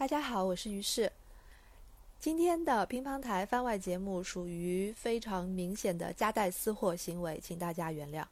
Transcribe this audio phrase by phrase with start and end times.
[0.00, 1.12] 大家好，我是于适。
[2.18, 8.24] 今天的乒乓台番外节目属于非常明显的夹带私货行为，请大家原谅。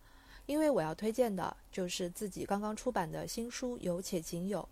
[0.47, 4.67] 因为我要推荐的就是自己刚刚出版的新书《有且仅有》。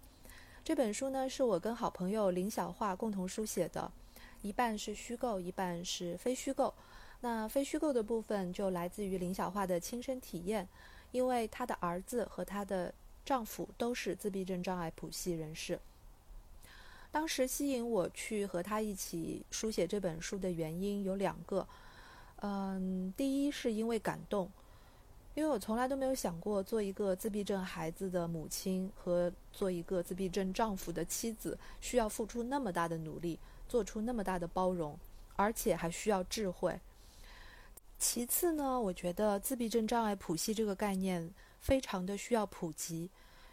[0.64, 3.92] 这本书呢，是我跟好朋友林小桦共同书写的，
[4.40, 6.72] 一半是虚构，一半是非虚构。
[7.21, 10.67] 那非虚构的部分就来自于林小桦的亲身体验，
[11.13, 15.78] 因为她的儿子和她的丈夫都是自闭症障碍谱系人士。
[17.16, 21.66] 当时吸引我去和他一起书写这本书的原因有两个，
[22.43, 24.52] 嗯，第一是因为感动，
[25.33, 34.95] 因为我从来都没有想过做一个自闭症孩子的母亲和做一个自闭症丈夫的妻子需要付出那么大的努力，做出那么大的包容，
[35.37, 36.79] 而且还需要智慧。
[37.98, 43.09] 其次呢，我觉得自闭症障碍谱系这个概念非常的需要普及。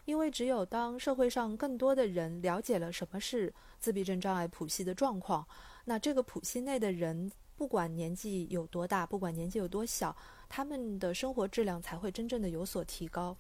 [0.06, 5.48] 因为只有当社会上更多的人了解了什么是自闭症障碍谱系的状况，
[5.86, 10.16] 那这个谱系内的人，不管年纪有多大，不管年纪有多小，
[10.50, 13.36] 他们的生活质量才会真正的有所提高。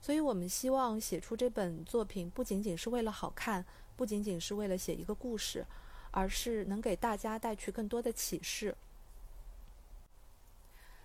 [0.00, 3.62] 所以我们希望写出这本作品，不仅仅是为了好看，
[3.96, 5.66] 不仅仅是为了写一个故事，
[6.10, 8.74] 而是能给大家带去更多的启示。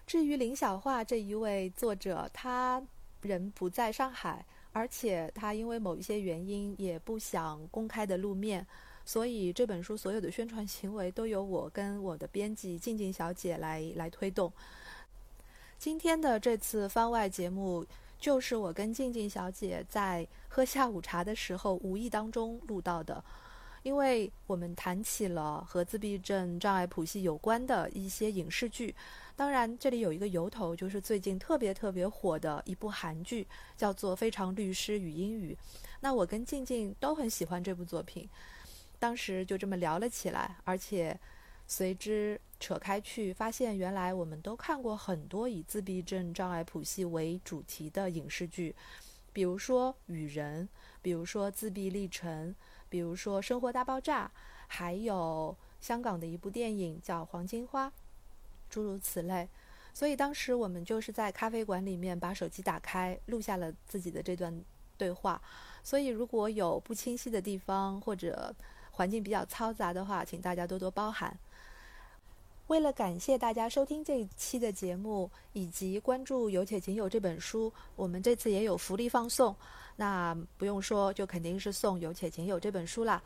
[0.08, 2.82] 至于林小桦这一位作者，他
[3.22, 4.46] 人不在上海。
[4.76, 8.68] 而且他因为某一些原因也不想公开的露面，
[9.06, 14.52] 所以这本书所有的宣传行为都由我跟我的编辑静静小姐来来推动。
[15.78, 17.86] 今天的这次番外节目，
[18.20, 23.24] 就是我跟静静小姐在喝下午茶的时候无意当中录到的。
[23.84, 28.94] 因为我们谈起了和自闭症障碍谱系有关的一些影视剧，
[29.36, 35.58] 当然这里有一个由头，就是最近特别特别火的一部韩剧，叫做《非常律师与英语》。
[36.00, 38.30] 那我跟静静都很喜欢这部作品，
[38.98, 41.20] 当时就这么聊了起来，而且
[41.68, 48.76] 随之扯开去，发现原来我们都看过很多以自闭症障碍谱系为主题的影视剧，
[49.34, 50.66] 比如说《雨人》，
[51.02, 52.52] 比如说《自闭历程》。
[52.88, 54.26] 比如说《生活大爆炸》，
[54.68, 57.90] 还有香港的一部电影叫《黄金花》，
[58.76, 59.48] 诸如此类。
[59.94, 64.54] 所以当时我们就是在咖啡馆里面把手机打开，录下了自己的这段
[64.98, 65.42] 对话。
[65.82, 68.54] 所以如果有不清晰的地方或者
[68.92, 71.34] 环境比较嘈杂的话，请大家多多包涵。
[72.68, 79.56] 为了感谢大家收听这一期的节目，以及关注《有且仅有》这本书，我们这次也有福利放送。
[79.96, 83.24] 那不用说，就肯定是送《有且仅有》这本书啦。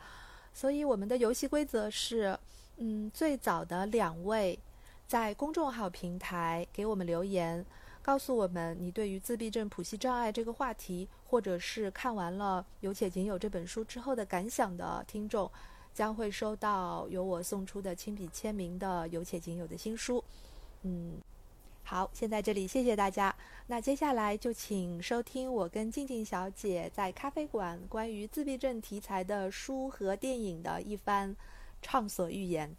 [0.54, 2.38] 所以我们的游戏规则是：
[2.76, 4.56] 嗯，最早的两位
[5.10, 7.66] 在公众号平台给我们留言，
[8.00, 15.50] 告诉我们你对于自闭症谱系障碍这个话题，或者是看完了《有且仅有》这本书之后的感想的听众。
[15.92, 20.22] 将会收到由我送出的亲笔签名的有且仅有的新书。
[20.82, 21.20] 嗯，
[21.82, 23.34] 好，先在这里谢谢大家。
[23.66, 31.34] 那接下来就请收听我跟静静小姐在咖啡馆关于自闭症题材的书和电影的一番
[31.82, 32.72] 畅所欲言。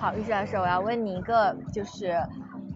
[0.00, 2.16] 好，于老师，我要问你一个，就是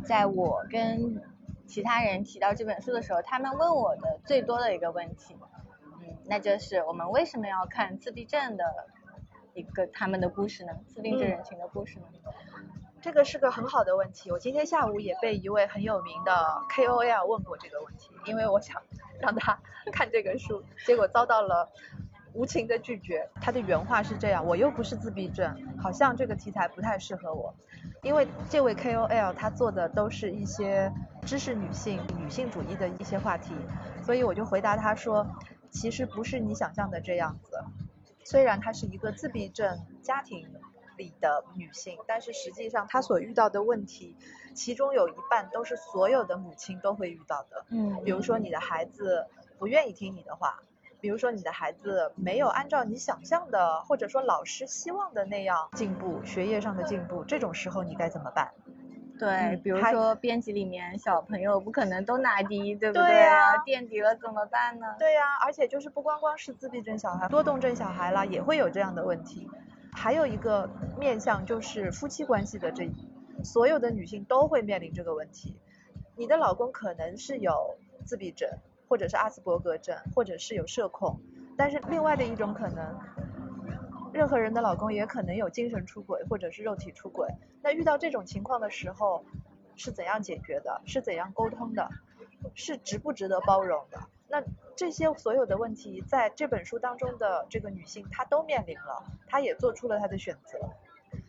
[0.04, 1.22] 在我跟
[1.66, 5.34] 其他人提到这本书的时候，他们问我的最多的一个问题，
[6.02, 8.64] 嗯，那就是我们为什么要看自闭症的
[9.54, 10.74] 一个他们的故事呢？
[10.86, 12.04] 自闭症人群的故事呢？
[13.00, 14.30] 这个是个很好的问题。
[14.30, 16.30] 我今天下午也被一位很有名的
[16.68, 18.82] KOL 问过这个问题，因为我想
[19.18, 19.58] 让他
[19.90, 21.72] 看这个书，结果遭到了。
[22.34, 27.54] 无情的拒绝，他的原话是这样：我又不是自闭症，好像这个题材不太适合我。
[28.02, 30.92] 因为这位 KOL 他做的都是一些
[31.24, 33.54] 知识女性、女性主义的一些话题，
[34.04, 35.26] 所以我就回答他说，
[35.70, 37.56] 其实不是你想象的这样子。
[38.24, 40.48] 虽然她是一个自闭症家庭
[40.96, 44.16] 里的女性，但是实际上她所遇到的问题，
[44.54, 47.64] 其中有一半都是所有的母亲都会遇到的。
[47.68, 49.26] 嗯，比如说你的孩子
[49.58, 50.62] 不愿意听你的话。
[51.04, 58.50] 比如说你的孩子没有按照你想象的，或者说老师希望的那样进步，学业上的进步，这种时候你该怎么办？
[59.18, 63.58] 对，比如说编辑里面小朋友不可能都拿第一，对不对呀？
[63.66, 64.96] 垫底了怎么办呢？
[64.98, 69.46] 对呀，而且就是不光光是自闭症小孩，多动症小孩啦也会有这样的问题。
[69.92, 72.90] 还有一个面向就是夫妻关系的这，
[73.44, 75.54] 所有的女性都会面临这个问题。
[76.16, 78.48] 你的老公可能是有自闭症。
[78.94, 81.18] 或者是阿斯伯格症，或者是有社恐，
[81.56, 82.96] 但是另外的一种可能，
[84.12, 87.28] 任何人的老公也可能有精神出轨或者是肉体出轨。
[87.60, 89.24] 那遇到这种情况的时候，
[89.74, 90.80] 是怎样解决的？
[90.86, 91.90] 是怎样沟通的？
[92.54, 93.98] 是值不值得包容的？
[94.28, 94.40] 那
[94.76, 100.60] 这些所有的问题，在这本书当中的这个女性，她都面临了，她也做出了她的选择。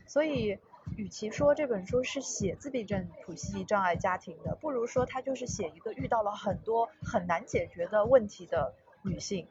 [0.05, 0.59] 所以，
[0.95, 8.73] 与其说这本书是写自闭症谱系障碍家庭的，不如说它就是写一个遇到了很多很难解决的问题的
[9.03, 9.47] 女性。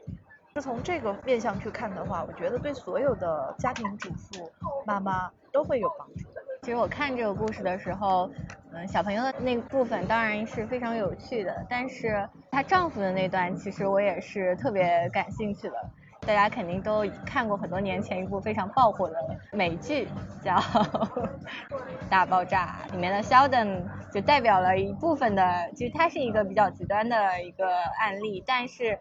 [0.54, 4.50] 就从这个面向去看的话，我觉得对所有的家庭主妇、
[4.86, 6.40] 妈妈都会有帮助的。
[6.62, 8.30] 其实我看这个故事的时候，
[8.72, 15.90] 嗯，小朋友的那部分当然是非常有趣的，但是她丈夫的那段，其实我也是特别感兴趣的。
[16.26, 19.17] 大家肯定都看过很多年前一部非常爆火的
[19.53, 20.09] 美剧，
[20.43, 20.56] 叫
[22.09, 23.82] 《大爆炸》，里面的 Sheldon
[24.12, 27.67] 就代表了一部分的，其实他是一个比较极端的一个
[28.00, 28.99] 案例，但是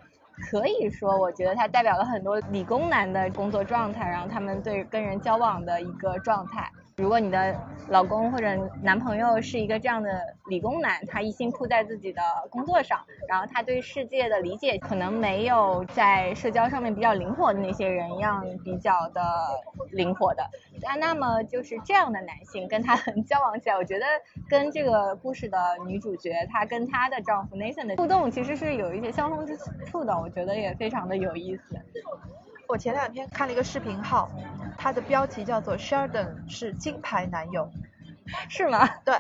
[0.52, 6.70] 可以说，我觉得他代表了很多理工男的工作状态，然后他们对跟人交往的一个状态。
[6.95, 7.56] 如果你的
[7.90, 8.48] 老公或者
[8.81, 10.10] 男朋友是一个这样的
[10.45, 19.22] 理工男，他一心扑在自己的工作上，然后他对世界的理解可能没有在社交上面比较灵活的那些人一样比较的
[19.92, 20.44] 灵活的，
[20.81, 24.06] 那那么就是这样的男性跟他交往起来，我觉得
[24.48, 25.57] 跟这个故事的
[25.88, 31.75] 女主角她跟她的丈夫 Nathan 的互动其实是有一些相通之处的，我觉得也非常的有意思。
[32.74, 34.31] 我前两天看了一个视频号，
[34.80, 37.70] 它的标题叫做 Sheldon 是金牌男友，
[38.50, 38.88] 是吗？
[39.06, 39.14] 对，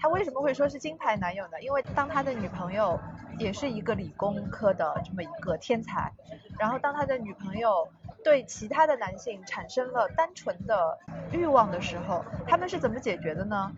[0.00, 1.62] 他为什么会说是金牌男友呢？
[1.62, 3.00] 因为当他的女朋友
[3.38, 6.12] 也是一个理工科的这么一个天才，
[6.58, 7.88] 然后当他的女朋友
[8.26, 10.98] 对其他的男性产生了单纯的
[11.30, 13.70] 欲望的时候，他们是怎么解决的呢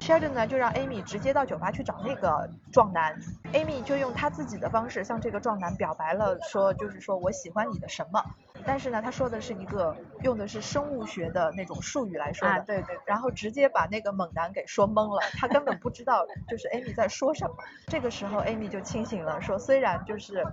[0.00, 3.18] ？Sheldon 呢就让 Amy 直接到酒吧去找那个壮男
[3.52, 8.22] ，Amy 就用他自己的方式向这个壮男表白了，说就是说我喜欢你的什么。
[8.64, 17.54] 但是呢，他说的是一个用的是生物学的那种术语来说的，对对，然后直接把那个猛男给说懵了，他根本不知道就是 Amy 在说什么。
[17.88, 20.44] 这个时候 Amy 就清醒了，说虽然就是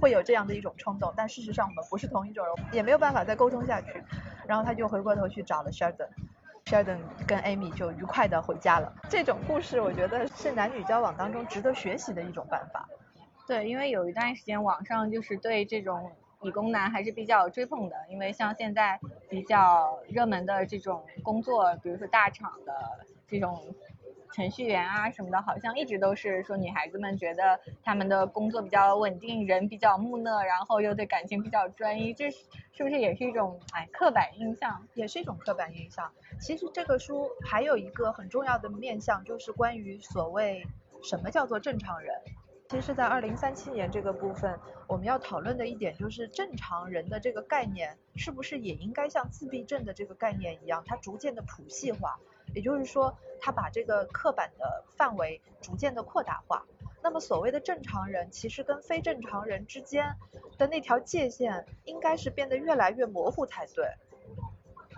[0.00, 4.02] 会有这样的一种冲动，但事实上我们不是同一种人，也没有办法再沟通下去。
[4.46, 8.92] 然后他就回过头去找了 Sheldon，Sheldon 跟 Amy 就愉快的回家了。
[9.08, 12.88] 这种故事我觉得是男女交往当中值得学习的一种办法。
[13.46, 16.10] 对，因为有一段时间网上就是对这种。
[16.42, 18.96] 理工男还是比较追捧的，因为像现在
[19.28, 22.72] 比较热门的这种工作，比如说大厂的
[23.26, 23.60] 这种
[24.32, 32.44] 程序员啊什么的，好像一直都是说女孩子们觉得他们的工作比较稳定，人比较木讷，然后又对感情比较专一，这是
[32.78, 34.86] 不是也是一种哎刻板印象？
[34.94, 36.12] 也是一种刻板印象。
[36.40, 40.66] 其实这个书还有一个很重要的面向，就是关于所谓
[41.02, 42.14] 什么叫做正常人。
[42.70, 52.18] 其实，在二零三七年这个部分，我们要讨论的一点就是正常人的这个概念，是不是也应该像自闭症的这个概念一样，它逐渐的谱系化，
[52.54, 56.64] 也就是说，他把这个刻板的范围逐渐的扩大化。
[57.02, 60.16] 那么，所谓的正常人，其实跟非正常人之间
[60.58, 63.86] 的那条界限，应该是变得越来越模糊才对。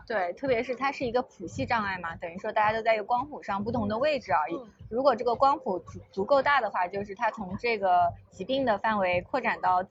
[0.06, 4.58] 对，特别是它是一个谱系障碍嘛，等于说大家都在一个光谱上不同的位置而已。
[4.88, 9.84] 如果这个光谱足足够大的话，就是它从这个疾病的范围扩展到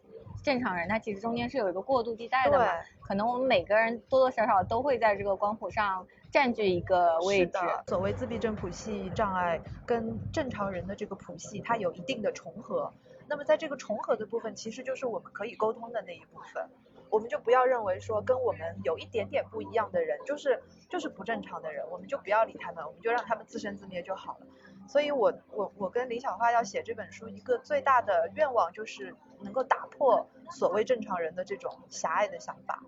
[0.44, 2.66] 正常人，它其实中间是有一个过渡地带的嘛。
[3.10, 7.58] 可能我们每个人多多少少都会在这个光谱上占据一个位置。
[7.88, 12.94] 所谓自闭症谱系障碍跟正常人的这个谱系，它有一定的重合。
[13.28, 16.70] 那么在这个重合的部分，其实就是我们可以沟通的那一部分。
[17.10, 24.46] 我们就不要认为说跟我们有一点点不一样的人就是就是不正常的人，我们就不要理他们，我们就让他们自生自灭就好了。
[24.88, 32.84] 所以我我我跟李小花要写这本书，一个最大的愿望就是能够打破所谓正常人的这种狭隘的想法。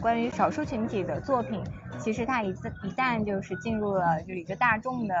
[0.00, 1.62] 关于少数群体的作品，
[1.98, 5.14] 其实它一一旦就是进入了就一个大众的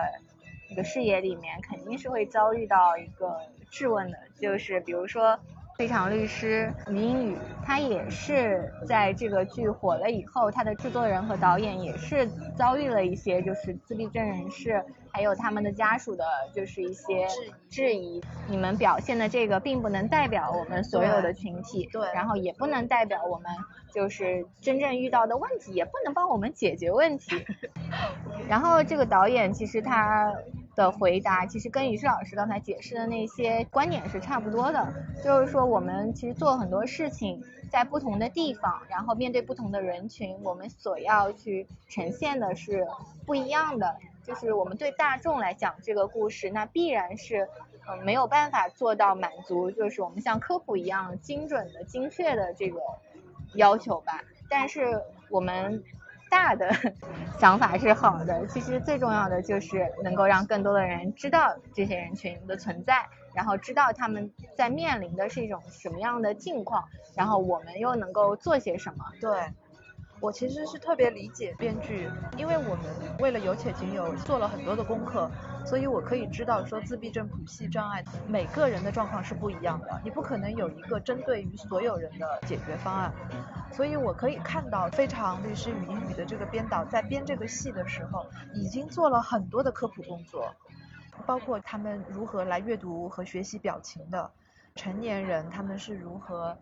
[0.68, 5.38] 一个视野里面，肯定是会遭遇到一个质问的，就是比如说。
[5.76, 17.26] 非常律师于英语，他也是在这个剧火了以后，他的制作人和导演也是遭遇了一些就是自闭症人士还有他们的家属的，就是一些
[17.68, 18.22] 质疑。
[18.46, 23.50] 你们表现的这个并不能代表我们所有的群体，对，然后也不能代表我们
[23.92, 27.44] 就是真正遇到的问题，也不能帮我们解决问题。
[28.48, 30.32] 然后这个导演其实他。
[30.74, 42.86] 的回答其实跟于适老师刚才解释的那些观点是差不多的，就是说我们其实做很多事情在不同的地方，然后面对不同的人群，我们所要去呈现的是
[43.26, 43.96] 不一样的。
[44.24, 47.46] 就是我们对大众来讲这个故事，那必然是
[47.86, 52.80] 嗯没有办法做到满足，就是我们像科普一样精准的、精确的这个
[53.54, 54.24] 要求吧。
[54.48, 55.84] 但是我们
[56.34, 56.68] 大的
[57.38, 58.44] 想法是好的。
[58.48, 66.82] 其实最重要的就是能够让更多的人知道这些人群的存在，然后知道他们在面临的是一种什么样的境况，
[67.16, 69.04] 然后我们又能够做些什么。
[69.20, 69.30] 对。
[70.24, 72.84] 我其实是特别理解编剧，因为我们
[73.18, 75.30] 为了有且仅有做了很多的功课，
[75.66, 83.12] 所以我可以知道说自闭症谱系障碍每个人的状况是不一样的，你不可能有一个针对于所有人的解决方案，
[83.70, 90.54] 所以我可以看到非常律师语音语的这个编导在编这个戏的时候，已经做了很多的科普工作，
[91.26, 94.30] 包括他们如何来阅读和学习表情的，
[94.74, 96.56] 成年人他们是如何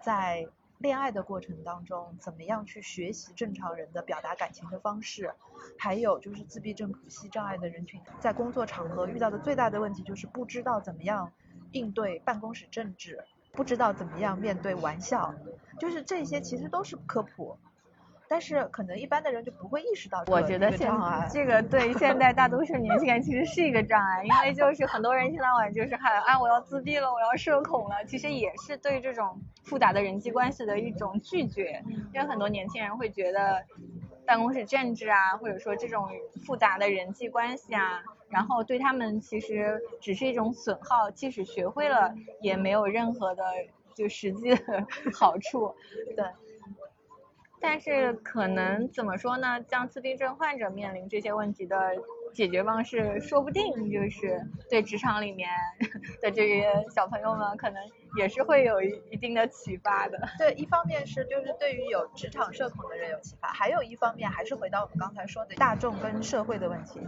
[0.00, 0.46] 在。
[0.82, 5.32] 恋爱的过程当中，怎么样去学习正常人的表达感情的方式？
[5.78, 11.32] 还有就是自闭症谱系障碍的人群，在工作场合遇到的最大的问题就是不知道怎么样
[11.70, 15.32] 应对办公室政治，不知道怎么样面对玩笑，
[15.78, 17.56] 就是这些其实都是科普。
[18.32, 20.90] 但是可能一般的人就不会意识到，我觉得现
[21.30, 31.84] 这个对现在大多数年轻人其实是一个障碍，因为就是很多人一天到晚就是喊啊我要自闭了，我要社恐了，其实也是对这种复杂的人际关系的一种拒绝，
[32.14, 33.62] 因为很多年轻人会觉得
[34.26, 36.08] 办公室政治啊，或者说这种
[36.46, 43.44] 复杂的人际关系啊，然后对他们其实只是一种损耗，即使学会了也没有任何的
[43.94, 45.74] 就实际的 好处，
[46.16, 46.24] 对。
[47.62, 49.62] 但是可能怎么说呢？
[49.70, 51.76] 像自闭症患者面临这些问题的。
[52.34, 54.40] 解决方式说不定就是
[54.70, 55.50] 对职场里面
[56.22, 57.76] 的这些小朋友们，可能
[58.16, 60.18] 也是会有一一定的启发的。
[60.38, 67.00] 对，一方面是就是对于有职场社恐的人有启发，还有一方面还是回到我们刚才说的大众跟社会的问题。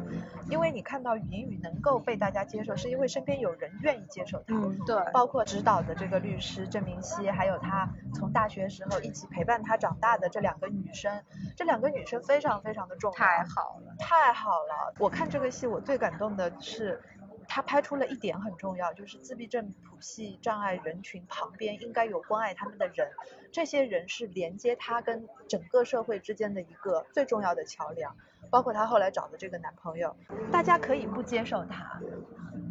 [0.50, 4.54] 因为你看到语音语能够被大家接受，是因为身边有人愿意接受它。
[4.54, 4.96] 嗯，对。
[5.12, 11.22] 包括指导的这个律师郑明熙，还有他从大学时候一起陪伴他长大的这两个女生，
[11.56, 13.16] 这两个女生非常非常的重要。
[13.16, 15.14] 太好了，太好了，我。
[15.14, 17.00] 看这个戏，我最感动的是，
[17.48, 23.10] 他拍出了一点很重要，就是自闭症谱系障碍人群旁边应该有关爱他们的人，
[23.52, 28.16] 这些人是连接他跟整个社会之间的一个最重要的桥梁。
[28.50, 30.14] 包括他后来找的这个男朋友，
[30.52, 31.98] 大家可以不接受他，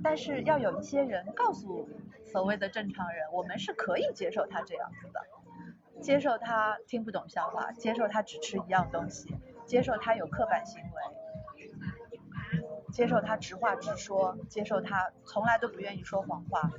[0.03, 1.89] 但是要有一些人告诉
[2.25, 10.81] 所谓的正常人，我们是可以接受他这样子的，接受他听不懂笑话，接受他只吃一样东西，接受他有刻板行。
[12.93, 16.71] 接受他直话直说，接受他从来都不愿意说谎话。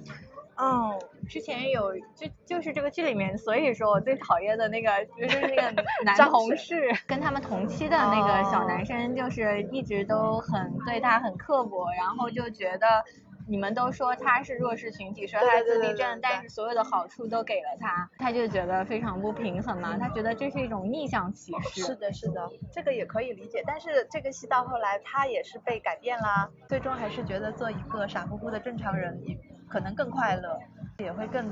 [0.56, 0.96] 嗯，
[1.28, 13.04] 之前有就就是这个剧里面，所以说我最讨厌的那个就是那个 男同事，跟他们同期的那个小男生，就是一直都很对他很刻薄，然后就觉得。
[13.46, 19.98] 你们都说他是弱势群体，说他自闭症，但是所有的好处都给了他，他就觉得非常不平衡嘛。
[19.98, 21.82] 他觉得这是一种逆向歧视。
[21.82, 23.62] 是的，是的，这个也可以理解。
[23.66, 30.58] 但是这个戏到后来他也是被改变啦，最终还是觉得做一个傻乎乎的正常人，也可能更快乐，
[30.98, 31.50] 也会更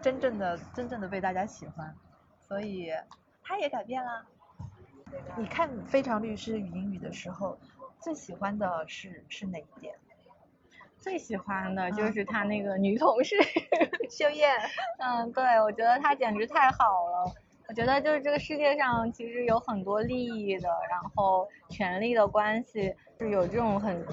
[0.00, 1.94] 真正的真正的被大家喜欢。
[2.40, 2.90] 所以
[3.42, 4.24] 他也改变啦。
[5.36, 7.58] 你看《非常律师语音语》的时候，
[8.00, 9.94] 最喜欢的是是哪一点？
[11.00, 13.36] 最喜欢的就是他那个女同事
[14.10, 14.50] 秀艳，
[14.98, 17.32] 嗯，对，我觉得他简直太好了。
[17.68, 24.04] 我觉得就是这个世界上其实有很多利益的，然后权力的关系，是有这种很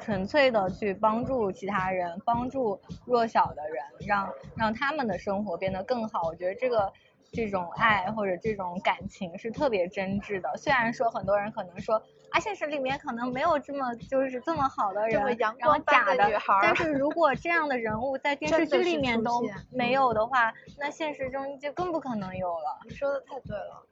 [0.00, 6.22] 纯粹的去帮助其他人，帮助弱小的人，让让他们的生活变得更好。
[6.28, 6.92] 我觉得这个。
[7.32, 10.56] 这种爱或者这种感情是特别真挚的。
[10.56, 12.00] 虽然说很多人可能说
[12.34, 16.58] 啊，现实里面可能没有这么就是这么好的人，然后假的女孩。
[16.62, 22.80] 但是如果这样的人物在电视剧里面都没有的话，那现实中就更不可能有了。
[22.84, 23.86] 你说的太对了。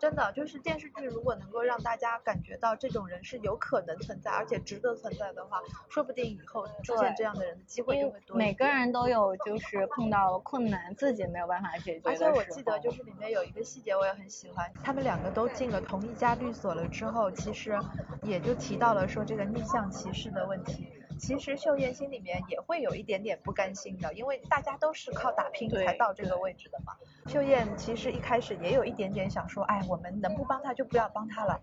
[0.00, 8.36] 真的就是电视剧，如果能够让大家感觉到这种人是有可能存在，而且值得存在的话，说不定以后出现这样的人的机会就会多。
[8.36, 17.78] 每个人都有就是碰到困难自己没有办法解决而且我记得就是里面有一个细节我也很喜欢，他们两个都进了同一家律所了之后，其实
[18.22, 20.88] 也就提到了说这个逆向歧视的问题。
[21.20, 26.94] 其实秀艳心里面也会有一点点不甘心的，因为大家都是靠打拼才到这个位置的嘛。
[27.26, 31.60] 秀艳其实一开始也有一点点想说，哎，我们能不帮他就不要帮他了。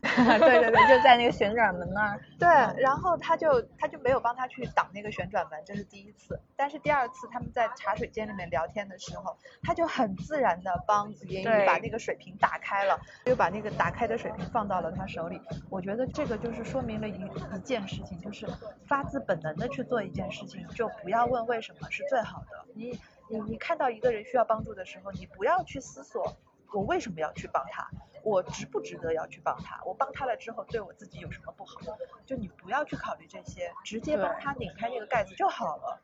[0.02, 2.20] 对对对，就在那个旋转门那儿。
[2.38, 2.48] 对，
[2.80, 6.40] 然后他就他就没有帮他去挡那个旋转门，这是第一次。
[6.56, 15.40] 但是第二次他们在茶水间里面聊天的时候，他就很自然的帮语音语把那个水瓶打开了，又把那个打开的水瓶放到了他手里。
[15.68, 17.20] 我觉得这个就是说明了一
[17.54, 18.46] 一件事情，就是
[18.86, 22.64] 发自本能的去做一件事情，就不要问为什么是最好的。
[22.74, 26.36] 你你你看到一个人需要帮助的时候，你不要去思索
[26.72, 27.88] 我为什么要去帮他。
[28.24, 29.80] 我值不值得要去帮他？
[29.86, 31.80] 我帮他了之后，对我自己有什么不好？
[32.26, 36.02] 就你不要去考虑这些，直接帮他拧开这个盖子就好了。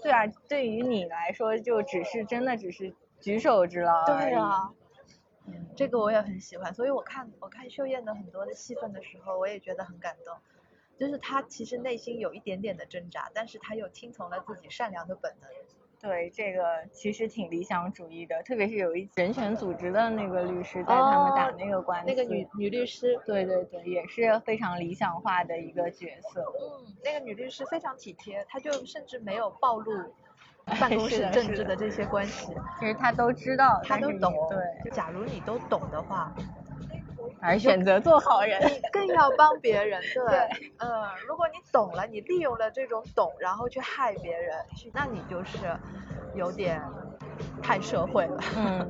[0.00, 4.04] 对啊，对于你来说，就只是真的只是举手之劳。
[4.06, 4.72] 对啊，
[5.76, 10.36] 这个我也很喜欢，所以我看我看秀艳的很多的戏份的时候，我也觉得很感动。
[10.96, 15.50] 就是她其实内心有一点点的挣扎，但是她又听从了自己善良的本能。
[16.02, 26.42] 对，这个其实挺理想主义的，特别是有一人权组织的那个律师带他们打那个官司，那个女女律师，对对对，也是非常理想化的一个角色。
[26.60, 29.92] 嗯，那个女律师非常体贴，她就甚至没有暴露
[30.80, 34.32] 办公室政治的这些关系，其实她都知道，她都懂。
[34.50, 36.34] 对，假如你都懂的话。
[37.44, 40.00] 而选择做好人，你 更要帮别人。
[40.14, 40.38] 对，
[40.78, 40.88] 嗯，
[41.26, 44.54] 如果你懂了，你利用了这种懂，然后去害别人，
[44.94, 45.76] 那你就是
[46.36, 46.80] 有点
[47.60, 48.38] 太社会了。
[48.56, 48.88] 嗯，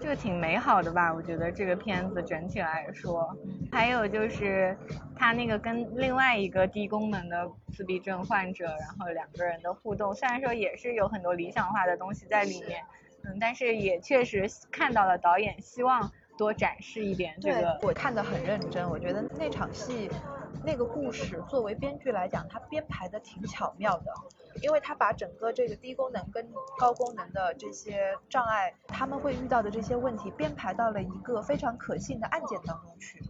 [0.00, 1.12] 这个挺美好的吧？
[1.12, 3.28] 我觉得这个片子整体来说，
[3.70, 4.74] 还有就是
[5.14, 12.82] 他那个跟另外一个低功能的自闭症患者，然后两个人的互动，虽然说也是有很多理想化的东西在里面，
[13.24, 16.10] 嗯，但是也确实看到了导演希望。
[16.36, 18.88] 多展示一点这个，我看得很认真。
[18.88, 20.10] 我觉得那场戏，
[20.64, 24.12] 那个故事，作为编剧来讲，他编排的挺巧妙的，
[24.62, 26.46] 因为他把整个这个低功能跟
[26.78, 33.22] 高功能的这些障碍，他们会遇到的这些问题，编排到了一个非常可信的案件当中去。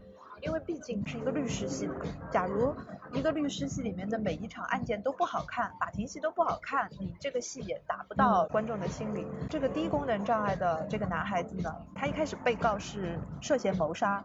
[0.44, 1.88] 因为毕竟是一个律师戏，
[2.30, 2.74] 假如
[3.12, 9.26] 一个律师戏里面的每一场案件都不好看，法庭戏都不好看，你这个戏也达不到观众的心理。
[9.48, 14.22] 这个低功能障碍的这个男孩子呢，他一开始被告是涉嫌谋杀，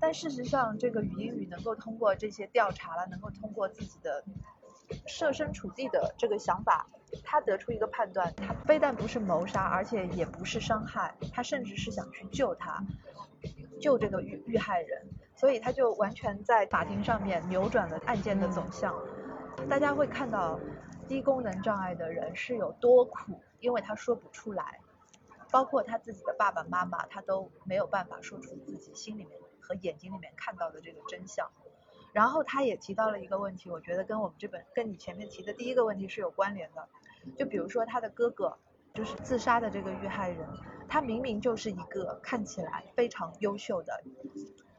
[0.00, 4.24] 但事实上这个语音语能够通过这些调查了，能够通过自己的
[5.06, 6.86] 设身处地的这个想法，
[7.22, 12.82] 他得出一个判断，他非但不是谋杀，而且也不是伤害，他甚至是想去救他。
[13.80, 18.94] 救这个遇遇害人，所以他就完全在法庭上面扭转了案件的走向。
[19.68, 20.58] 大家会看到
[21.08, 24.80] 低功能障碍的人是有多苦，因为他说不出来，
[25.50, 31.50] 包括他自己的爸爸妈妈，他都没有办法说出自己心里面和眼睛里面看到的这个真相。
[32.12, 36.88] 然后他也提到了一个问题，我觉得跟我们这本跟你前面提的第一个问题是有关联的，
[37.36, 38.56] 就比如说他的哥哥。
[38.96, 40.48] 就是自杀的这个遇害人，
[40.88, 44.02] 他明明就是一个看起来非常优秀的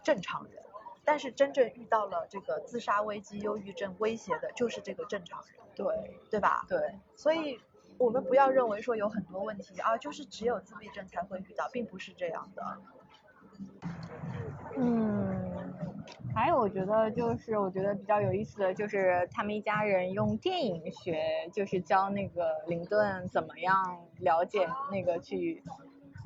[0.03, 0.63] 正常人，
[1.05, 6.65] 但是真正遇到了这个自杀危机、忧郁症威胁的，就是这个正常人，对对吧？
[6.67, 7.59] 对，所以
[7.99, 12.77] 我们不要认为说有很多问题啊，就是只有自闭症才会遇到，并不是这样的。
[14.77, 15.46] 嗯。
[16.35, 21.19] 还有，我觉得就是我觉得比较有意思的就是他们一家人用电影学，
[21.53, 23.73] 就是教那个林顿怎么样
[24.19, 25.63] 了解那个去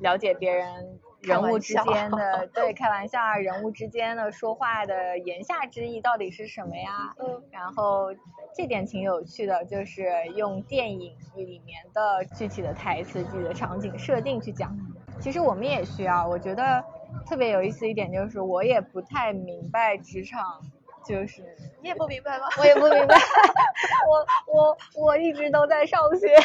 [0.00, 7.14] 了解别人人物之间的对开玩笑啊，人物之间的说话的言下之意到底是什么呀？
[7.18, 7.42] 嗯。
[7.50, 8.14] 然后
[8.54, 14.76] 这点挺有趣的，就是用电影里面的具体的台词、具体的场景设定去讲。
[15.20, 16.84] 其实我们也需要，我觉得。
[17.26, 20.60] 特别有意思一点就是，我也不太明白职场，
[21.04, 21.42] 就是
[21.80, 22.46] 你也不明白吗？
[22.58, 23.16] 我也不明白，
[24.08, 26.36] 我我我一直都在上学，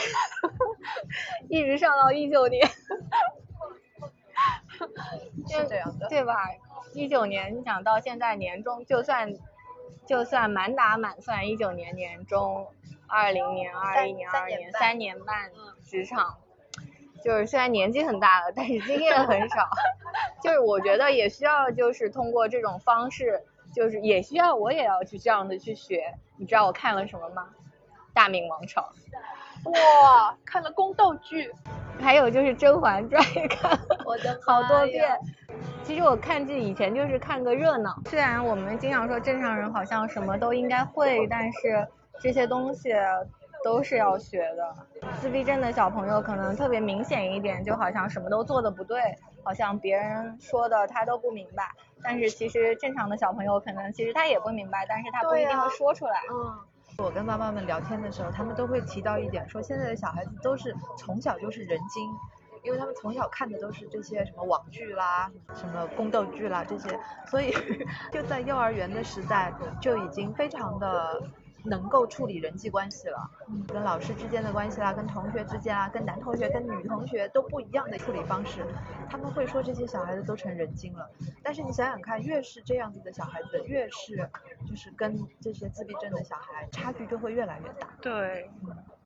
[1.50, 2.66] 一直上到一九年，
[5.48, 6.36] 是这样的，对吧？
[6.94, 9.34] 一九年你想到现在年终，就算
[10.06, 12.68] 就算满打满算，一九年年终，
[13.08, 15.52] 二零年、二一年、二二年三年半
[15.84, 16.38] 职场。
[17.24, 19.68] 就是虽然年纪很大了，但是经验很少。
[20.42, 23.42] 就是我觉得也需要，就是通过这种方式，
[23.74, 26.14] 就是也需要我也要去这样的去学。
[26.38, 27.48] 你知道我看了什么吗？
[28.14, 28.82] 大明王朝。
[29.66, 31.52] 哇，看了宫斗剧。
[32.00, 33.80] 还有就是《甄嬛传》也看了
[34.46, 35.18] 好多遍。
[35.84, 38.00] 其实我看剧以前就是看个热闹。
[38.06, 41.88] 虽然我们经常说正常人好像什么都应该会，但是
[42.22, 42.94] 这些东西。
[43.64, 44.76] 都是要学的。
[45.20, 49.02] 自闭症的小朋友可能特别明显一点，就好像什么都做的不对，
[49.44, 51.64] 好像别人说的他都不明白。
[52.04, 56.22] 但是其实正常的小朋友可能其实他也不明白，但是他不一定会说出来。
[56.32, 56.58] 嗯，
[57.04, 62.08] 我跟妈妈们聊天的时候，他们都会提到一点，说现在的小孩子都是从小就是人精，
[62.64, 67.52] 因为他们从小看的都是这些什么网剧啦、什么宫斗剧啦这些，所以
[68.14, 71.22] 就在幼儿园的时代就已经非常的。
[71.68, 73.30] 能够处理人际关系了，
[73.68, 78.66] 跟老师之间的关系啦，跟同学之间啊，跟男同学、跟女同学都不一样的处理方式。
[79.10, 81.10] 他们会说这些小孩子都成人精了，
[81.44, 84.30] 但是你想想看，越是这样子的小孩子，越是
[84.68, 87.88] 就是跟这些自闭症的小孩差距就会越来越大。
[88.02, 88.50] 对，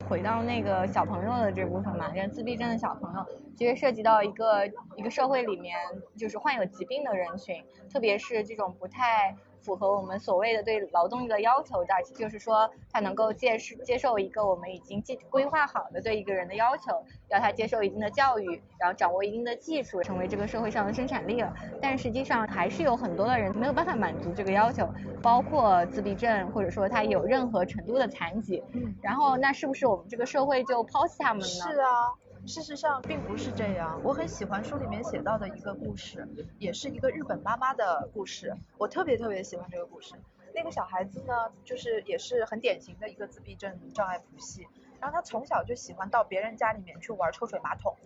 [0.08, 5.76] 回到那个小朋友的这部分嘛，跟自闭症的小朋友，其实涉及到一个一个社会里面
[6.16, 9.36] 就是患有疾病的人群，特别是这种不太。
[9.62, 21.52] 符合我们所谓的对劳动力的要求的，就是说他能够接受接受一个我们已经计规划好的对一个人的要求，要他接受一定的教育，然后掌握一定的技术，成为这个社会上的生产力了。
[21.80, 24.88] 但实际上还是有很多的人没有办法满足这个要求，
[25.22, 28.62] 包括自闭症，或者说他有任何程度的残疾。
[28.72, 28.94] 嗯。
[29.02, 31.46] 然后那是不是我们这个社会就抛弃他们呢？
[31.46, 32.12] 是啊。
[32.46, 36.26] 事实上并不是这样，我很喜欢书里面写到的一个故事，
[36.58, 40.14] 也是一个日本妈妈的故事，我特别特别喜欢这个故事。
[40.54, 41.32] 那个小孩子呢，
[41.64, 44.66] 就是也是很典型的一个自闭症障碍谱系，
[45.00, 47.96] 然后他从小就喜欢到别人家里面去玩抽水马桶，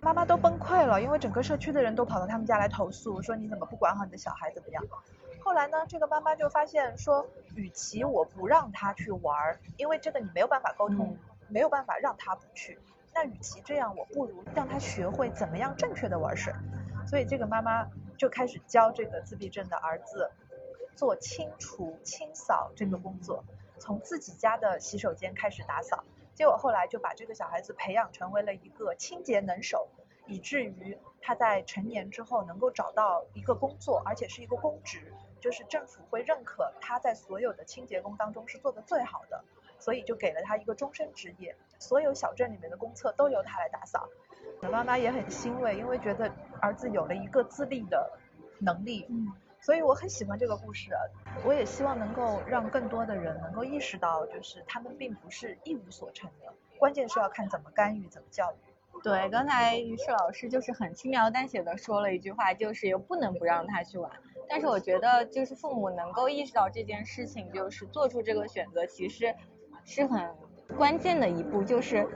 [0.00, 4.84] 妈妈都崩溃了，因为整个社区的人都跑到他们家来投诉，说你怎么不管好你的小孩怎么样。
[5.40, 11.16] 后来呢，这个妈妈就发现说，与其我不让他去玩，因为这个你没有办法沟通，
[11.48, 12.78] 没有办法让他不去。
[13.14, 16.52] 那与其这样，我不如让他学会怎么样正确的玩水。
[17.06, 20.30] 所以这个妈妈就开始教这个自闭症的儿子
[20.96, 23.44] 做清除、清扫这个工作，
[23.78, 26.02] 从自己家的洗手间开始打扫。
[26.34, 29.88] 结果后来就把这个小孩子培养成为了一个清洁能手，
[30.26, 39.44] 以至于他在成年之后能够找到一个工作，而且是一个公职，就是政府会认可他在所有的清洁工当中是做的最好的。
[39.84, 44.08] 所以就给了他一个终身职业，所有小镇里面的公厕都由他来打扫。
[44.62, 48.10] 妈妈也很欣慰，因为觉得儿子有了一个自立的
[48.60, 49.04] 能力。
[49.10, 50.88] 嗯，所以我很喜欢这个故事。
[51.44, 59.00] 我也希望能够让更多的人能够意识到，就是他们并不是一无所成的，关键是要看怎么干预，怎么教育。
[59.02, 64.10] 对，刚才于适老师就是很轻描淡写的说了一句话，就是又不能不让他去玩。
[64.48, 69.34] 但是我觉得，就是父母能够意识到这件事情，就是做出这个选择，其实。
[69.84, 70.22] 是很
[70.76, 72.06] 关键的一步，就是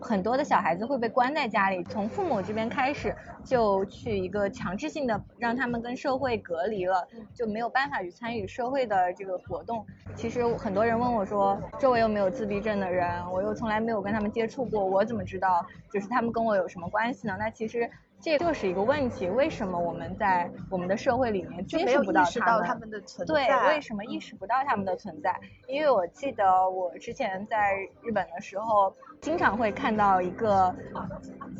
[0.00, 9.84] 很多的小孩子会被关在家里，从父母这边开始就去一个强制性的让他们跟社会隔离了，就没有办法去参与社会的这个活动。
[10.14, 17.36] 其实很多人问我说，周围又没有自闭症的人，我又从来没有跟他们接触过，我怎么知道就是他们跟我有什么关系呢？
[17.38, 17.90] 那其实。
[18.24, 22.24] 这就是一个问题，为什么我们在我们的社会里面接触不到
[22.62, 23.34] 他们的存在？
[23.34, 25.38] 对，为什么意识不到他们的存在？
[25.68, 30.74] 因为我记得我之前在日本的时候，经常会看到一个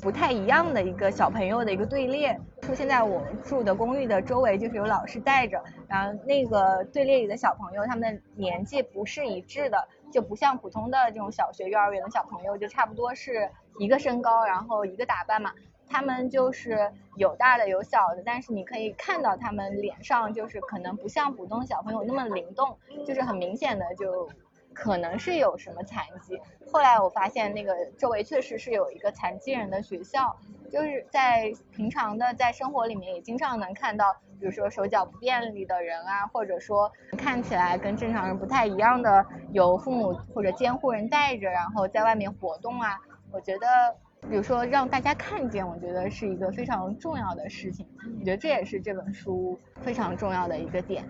[0.01, 15.53] 不太一样的一个小朋友的一个队列出现在我住的公寓的周围，就是有老师带着，然后那个队列里的小朋友，他们的年纪不是一致的，就不像普通的这种小学、幼儿园的小朋友，就差不多是一个身高，然后一个打扮嘛。
[15.89, 24.29] 他们就是有大的有小的，但是你可以看到他们脸上就是可能不像普通小朋友那么灵动，就是很明显的就
[24.73, 26.41] 可能是有什么残疾。
[26.73, 30.37] 后来我发现那个周围确实是有一个残疾人的学校，
[30.71, 42.99] 就是在平常的在生活里面也经常能看到，比如说手脚不便利的人啊，或者说看起来跟正常人不太一样的，有父母或者监护人带着，然后在外面活动啊，
[43.31, 43.95] 我觉得。
[44.29, 47.87] 比如说让大家看见，我觉得是一个非常重要的事情。
[48.19, 51.05] 我觉得这也是这本书非常重要的一个点。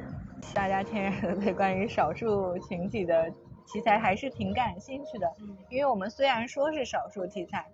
[0.52, 3.30] 大家天然的对关于少数群体的
[3.66, 5.32] 题材还是挺感兴趣的，
[5.70, 7.64] 因为我们虽然说是少数题材，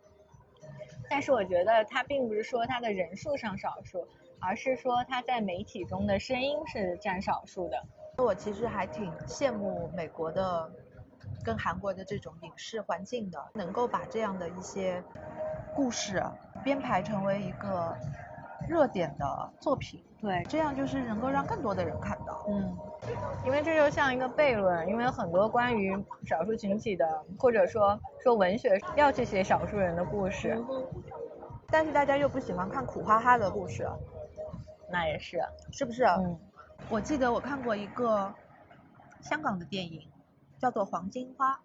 [1.08, 4.06] 但是我觉得它并不是说它的人数上少数，
[4.40, 7.82] 而是说它在媒体中的声音是占少数的。
[8.18, 10.70] 我其实还挺羡慕美国的。
[11.44, 15.02] 跟韩国的这种影视环境的，能够把这样的一些
[15.74, 16.22] 故事
[16.62, 17.96] 编排成为一个
[18.68, 22.44] 热点的作品，对，这样就是能够让更多的人看到。
[22.48, 22.76] 嗯，
[23.44, 30.62] 因为这就像一个悖论，因为很多关于少数群体的，或者说说文学要去写少数人的故事，
[31.70, 33.88] 但是大家又不喜欢看苦哈哈的故事，
[34.90, 35.40] 那也是，
[35.72, 36.04] 是不是？
[36.04, 36.38] 嗯，
[36.88, 38.32] 我记得我看过一个
[39.22, 40.09] 香港的电影。
[40.60, 41.58] 叫做黄金花，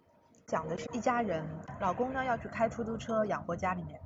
[0.46, 1.46] 讲的是一家人，
[1.80, 4.00] 老公呢要去开出租车养活家里面，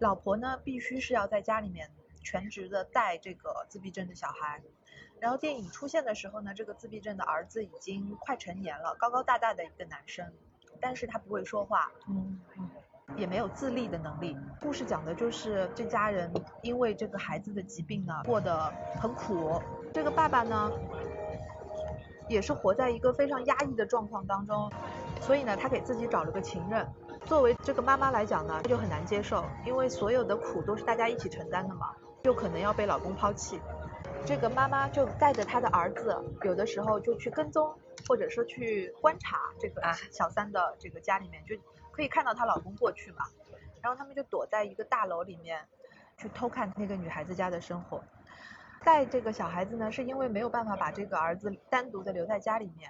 [0.00, 1.90] 老婆呢必须是要在家里面
[2.22, 4.62] 全职的带这个自闭症的小孩。
[5.20, 10.32] 然后电影出现的时候呢，这个自闭症的儿子已经快成年了，高高大大的一个男生，
[10.80, 12.70] 但是他不会说话，嗯嗯，
[13.14, 14.38] 也没有自立的能力。
[14.58, 19.60] 故事讲的就是这家人因为这个孩子的疾病呢过得很苦，
[19.92, 20.70] 这个爸爸呢。
[22.28, 24.70] 也是活在一个非常压抑的状况当中，
[25.20, 26.86] 所以呢，她给自己找了个情人。
[27.24, 33.60] 作为这个妈妈来讲呢，她就很难接受，因为所有的苦都是大家一起承担的嘛，就可能要被老公抛弃。
[34.24, 37.72] 这个妈妈就带着她的儿子，有的时候就去跟踪，
[38.08, 41.54] 或者说去观察这个啊小三的这个家里面，就
[41.92, 43.24] 可以看到她老公过去嘛。
[43.82, 45.60] 然后他们就躲在一个大楼里面，
[46.16, 48.02] 去偷看那个女孩子家的生活。
[48.86, 52.88] 带这个小孩子呢，是因为没有办法把这个儿子单独的留在家里面，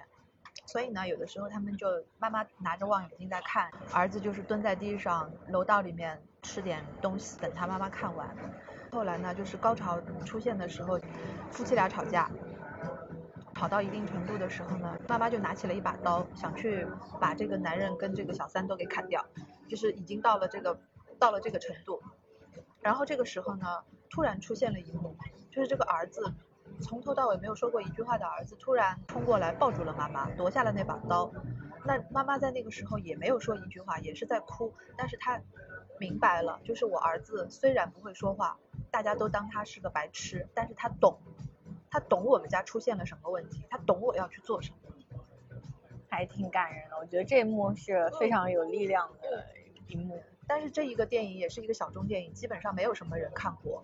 [0.67, 1.87] 所以呢，有的时候他们就
[2.19, 8.29] 妈妈拿着望远镜在看，儿子就是蹲在地上楼道里面吃点东西，等他妈妈看完。
[8.91, 10.99] 后来呢，就是高潮出现的时候，
[11.49, 12.29] 夫妻俩吵架，
[13.55, 16.85] 吵到一定程度的时候呢，妈妈就拿起了一把刀，想去
[17.19, 19.25] 把这个男人跟这个小三都给砍掉，
[19.67, 20.79] 就是已经到了这个
[21.17, 22.03] 到了这个程度。
[22.81, 25.17] 然后这个时候呢，突然出现了一幕，
[25.57, 26.31] 就是这个儿子
[26.79, 31.33] 从头到尾没有说过一句话的儿子，突然冲过来抱住了妈妈，夺下了那把刀。
[31.83, 35.41] 那妈妈在那个时候也没有说一句话，也是在哭，但是她
[35.99, 38.59] 明白了，就是我儿子虽然不会说话，
[38.91, 41.17] 大家都当他是个白痴，但是他懂，
[41.89, 44.77] 他懂我们家出现了什么问题，他懂我要去做什么。
[46.07, 46.97] 还挺感人的。
[46.99, 49.43] 我觉得这一幕是非常有力量的
[49.87, 50.21] 一幕。
[50.45, 53.83] 但是这一个电影也是一个小众电影，基本上没有什么人看过。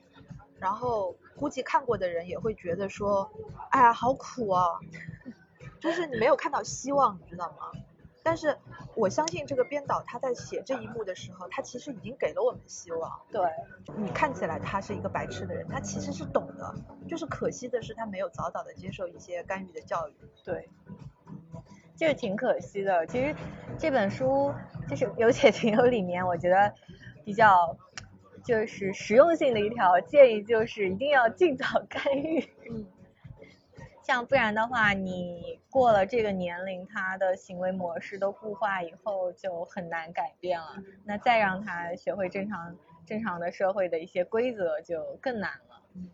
[0.60, 3.32] 然后估计看过的人也会觉得说，
[3.70, 4.80] 哎呀，好苦啊，
[5.80, 7.72] 就是你没有看到希望，你知道吗？
[8.26, 8.58] 但是
[8.96, 13.12] 我相信这个编导他在写这一幕的时候，他其实已经给了我们希望。
[13.30, 13.42] 对，
[13.98, 16.74] 你看起来他是一个白痴的人，他其实是懂的，
[17.06, 20.14] 就是可惜的是他没有早早的接受一些干预的教育。
[20.46, 20.70] 对，
[21.98, 23.06] 就是挺可惜的。
[23.08, 23.36] 其实
[23.78, 24.54] 这本书
[24.88, 26.74] 就是有 且挺有里面，我觉得
[27.26, 27.78] 比较
[28.44, 32.40] 就是实用性的一条建议，就是一定要尽早干预。
[32.70, 32.86] 嗯，
[34.04, 40.76] 像不然的话，你过了这个年龄，他的行为模式都固化以后，就很难改变了。
[41.06, 42.76] 那再让他学会正常
[43.06, 45.82] 正常的社会的一些规则，就更难了。
[45.96, 46.10] 嗯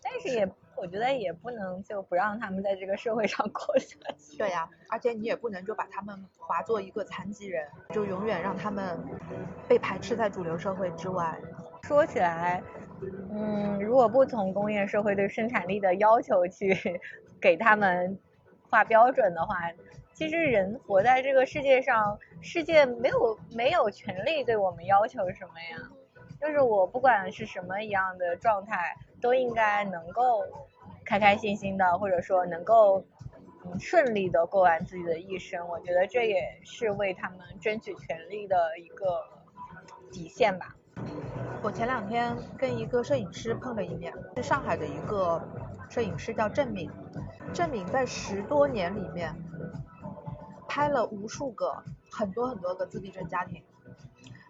[0.00, 0.46] 但是也，
[0.80, 4.36] 我觉得也不能就不让他们在这个社会上过下去。
[4.38, 8.98] 对呀、而且你也不能就把他们划作一个残疾人，就永远让他们
[9.68, 11.38] 被排斥在主流社会之外。
[11.82, 12.62] 说起来，
[13.32, 17.00] 嗯，如果不从工业社会对生产力的要求去
[17.40, 18.18] 给他们
[18.68, 19.56] 划标准的话，
[20.12, 25.88] 其实人活在这个世界上，世界没有没有权利对我们要求什么呀。
[26.40, 30.44] 就是我不管是什么一样的状态，都应该能够
[31.04, 33.04] 开开心心的，或者说能够
[33.78, 35.68] 顺利的过完自己的一生。
[35.68, 39.24] 我觉得这也是为他们争取权利的一个
[40.12, 40.76] 底线吧。
[41.62, 45.42] 我前两天跟一个摄影师碰了一面，是上海的一个
[45.88, 46.90] 摄影师叫郑敏。
[47.52, 49.34] 郑敏在十多年里面
[50.68, 53.62] 拍了无数个、很多很多个自闭症家庭。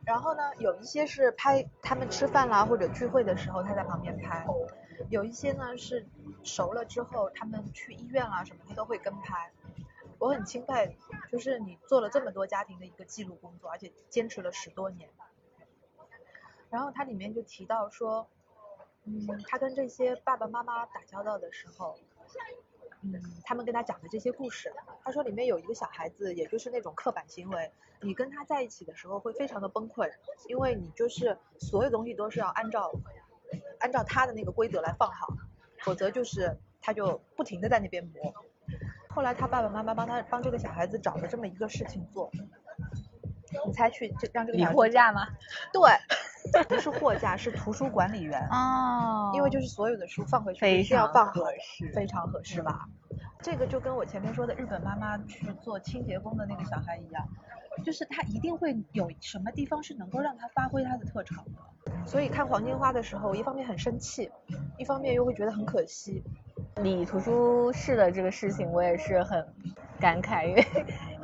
[0.09, 4.47] 然后呢，有一些是拍他们吃饭啦或者聚会的时候他在旁边拍，
[5.11, 6.07] 有一些呢是
[6.43, 9.53] 熟了之后他们去医院啦什么他都会跟拍。
[10.19, 10.97] 我很钦佩，
[11.31, 15.11] 就是你做了这么多家庭的一个记录工作，而且坚持了十多年。
[16.71, 18.27] 然后它里面就提到说，
[19.05, 21.99] 嗯，他跟这些爸爸妈妈打交道的时候，
[23.45, 24.73] 他们跟他讲的这些故事，
[25.05, 27.71] 他说里面有一个小孩子，也就是那种刻板行为，
[28.03, 30.11] 你跟他在一起的时候会非常的崩溃，
[30.49, 32.93] 因为你就是所有东西都是要按照
[33.81, 35.29] 按照他的那个规则来放好，
[35.83, 38.35] 否则就是他就不停的在那边磨。
[39.11, 42.31] 后来他爸爸妈妈帮他帮这个小孩子找了这么一个事情做，
[43.67, 45.27] 你猜去这让这个货架吗？
[45.73, 45.83] 对，
[46.69, 48.41] 不是货架，是图书管理员。
[48.51, 52.87] 哦因为就是所有的书放回去非必须要常放合适非常合适吧？
[53.41, 57.29] 这个就跟我前面说的日本妈妈去做清洁工的那个小孩一样，
[57.85, 61.93] 就是他一定会有什么地方是能够让他发挥他的特长的。
[62.07, 64.31] 所以看黄金花的时候，一方面很生气，
[64.77, 66.23] 一方面又会觉得很可惜。
[66.77, 69.47] 理图书室的这个事情，我也是很
[70.01, 70.65] 感慨，因为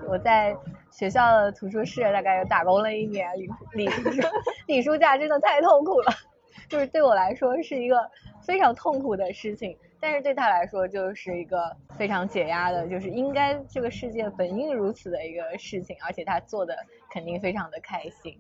[0.08, 0.56] 我在
[0.90, 3.48] 学校的图书室大概打工了一年，理
[3.86, 3.88] 理
[4.66, 6.12] 理书架真的太痛苦了，
[6.68, 8.08] 就是对我来说是一个
[8.42, 16.76] 非常痛苦的事情，但是对他来说就是一个非常解压的，就是应该这个世界本应如此的一个事情，而且他做的
[17.10, 18.38] 肯定非常的开心，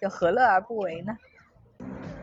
[0.00, 1.16] 就何乐而不为呢？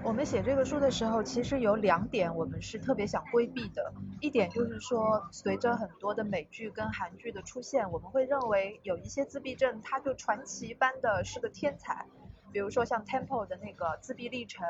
[0.06, 3.92] 我们写这个书的时候，其实有两点我们是特别想规避的。
[4.22, 12.06] 一点就是说，随着很多的美剧跟韩剧的出现，我们会认为有一些自闭症，他就传奇般的是个天才。
[12.54, 14.64] 比如说像 Temple 的那个自闭历程，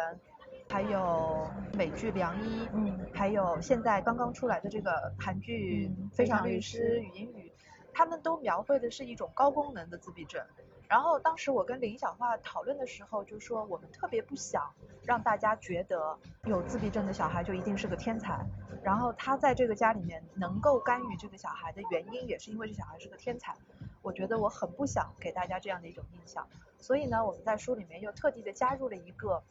[0.69, 7.50] 还有美剧《良医》，嗯，还有现在刚刚出来的这个韩剧嗯《非常律师语音语》，
[7.93, 10.41] 他们都描绘的是一种高功能的自闭症。
[10.88, 14.71] 然后当时我跟林小桦讨论的时候，就说我们特别不想
[15.04, 18.45] 让大家觉得有自闭症的小孩就一定是个天才，
[18.84, 23.56] 然后他在这个家里面能够干预这个小孩的原因，也是因为这小孩是个天才。
[24.02, 29.41] 我觉得我很不想给大家这样的一种印象，所以呢，我们在书里面又特地的加入了一个，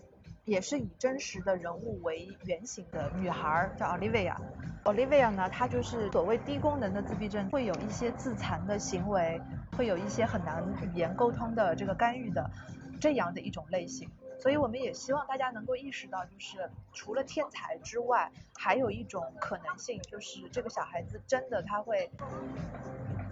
[0.44, 4.37] 也是以真实的人物为原型的女孩，叫 Olivia。
[4.85, 9.40] Olivia 呢，她就是所谓低功能的自闭症，会有一些自残的行为，
[9.76, 12.50] 会有一些很难语言沟通的这个干预的
[13.00, 14.11] 这样的一种类型。
[14.38, 22.11] 所以我们也希望大家能够意识到，就是除了天才之外，还有一种可能性，就是这个小孩子真的他会。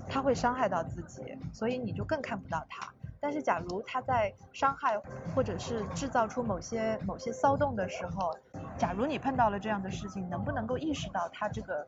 [0.09, 2.92] 他会伤害到自己，所以你就更看不到他。
[3.23, 4.99] 但是，假如他在伤害
[5.33, 8.37] 或者是制造出某些某些骚动的时候，
[8.77, 11.87] 假如你碰到了这样的事情，能不能够意识到他这个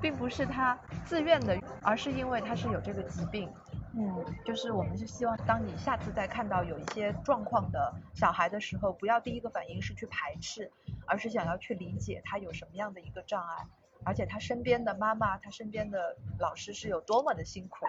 [0.00, 3.52] 并不是他自愿的，而是因为他是有这个疾病。
[3.98, 10.70] 嗯，就是我们是希望，当你下次再看到有一些状况的小孩的时候，不要第一个反应是去排斥，
[11.04, 13.64] 而是想要去理解他有什么样的一个障碍。
[14.06, 17.84] 而且他身边的妈妈，他身边的老师是有多么的辛苦，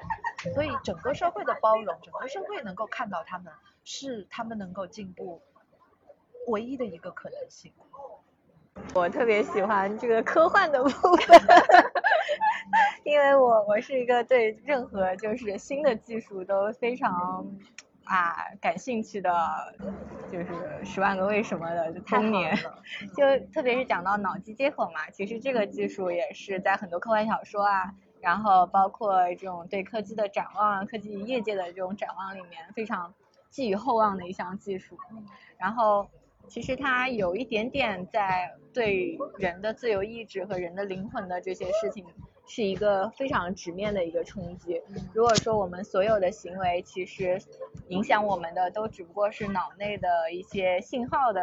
[0.56, 3.54] 所以整个社会的包容，整个社会能够看到他们，
[3.84, 5.44] 是他们能够进步
[6.48, 7.72] 唯一的一个可能性。
[8.96, 11.40] 我特别喜欢这个科幻的部分，
[13.06, 17.46] 因为我我是一个对任何就是新的技术都非常。
[18.08, 19.32] 啊，感兴趣的，
[20.32, 20.46] 就是
[20.84, 22.56] 十万个为什么的童年，
[23.16, 33.14] 就特别是讲到脑机接口嘛，其实这个技术也是在很多科幻小说啊，然后包括这种对科技的展望、科技业界的这种展望里面非常
[33.50, 34.98] 寄予厚望的一项技术。
[35.58, 36.10] 然后
[36.48, 42.06] 其实它有一点点在对人的自由意志和人的灵魂的这些事情。
[42.48, 44.82] 是一个非常直面的一个冲击。
[45.14, 47.40] 如果说我们所有的行为，其实
[47.90, 51.42] 影响我们的都只不过是脑内的一些信号的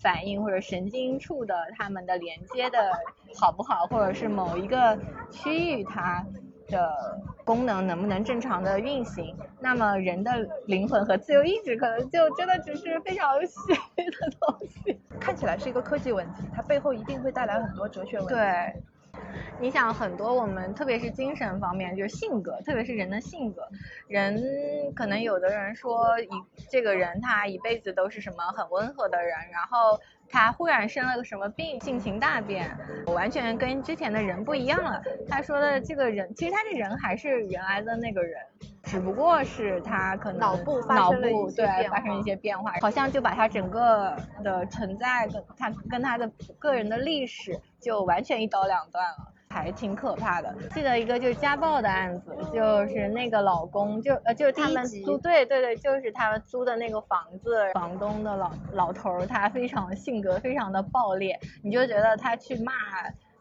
[0.00, 2.90] 反应，或者神经处的它们的连接的
[3.36, 4.98] 好不好，或者是某一个
[5.30, 6.26] 区域它
[6.66, 10.32] 的功能能不能正常的运行，那么人的
[10.66, 15.00] 灵魂和自由意志可能就真的只是非常虚的东西。
[15.20, 18.34] 看起来是一个科技问题，它背后一定会带来很多哲学问题。
[18.34, 18.82] 对。
[19.58, 23.62] 你想很多，我们特别是精神方面，就是性格，特别是人的性格，
[24.08, 24.42] 人
[24.96, 26.28] 可能有的人说一
[26.70, 30.00] 这个人他一辈子都是什么很温和的人，然后
[30.32, 32.74] 他忽然生了个什么病，性情大变，
[33.06, 35.00] 完全跟之前的人不一样了。
[35.28, 38.40] 他说的这个人，其实他这人还是原来的那个人，
[38.82, 49.28] 只不过是他可能脑部脑部对发生一些变化，好像就把他整个的存在跟他跟他的个人的历史就完全一刀两断了。
[49.52, 50.50] 还挺可怕的。
[50.70, 62.72] 记得一个就是家暴的案子，就是那个老公就呃就是他们租对对对，就是他们租的那个房子，房东的老老头儿他非常性格非常的暴烈，你就觉得他去骂。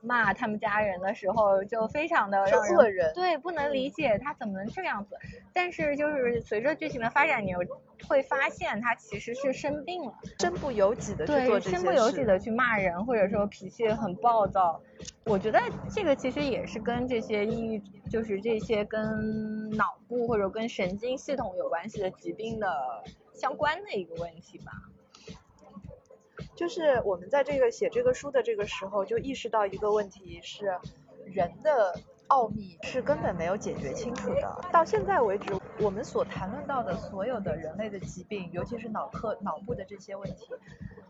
[0.03, 5.15] 骂他们家人的时候就非常的让人对不能理解他怎么能这样子，
[5.53, 7.53] 但是就是随着剧情的发展，你
[8.07, 14.81] 会发现他其实是生病了，身不由己的去做这些身不由己的去骂人，或者说脾气很暴躁。
[15.25, 22.67] 我觉得这个其实也是跟这些抑郁，就是这些跟脑部或者跟神经系统有关系的疾病的
[23.35, 24.71] 相关的一个问题吧。
[26.61, 30.77] 就是我们在这个写这个书的这个时候，就意识到一个问题是，
[31.25, 34.61] 人的奥秘是根本没有解决清楚的。
[34.71, 40.49] 到现在为止，我们所谈论到的所有的人类的疾病，尤其是脑科、脑部的这些问题，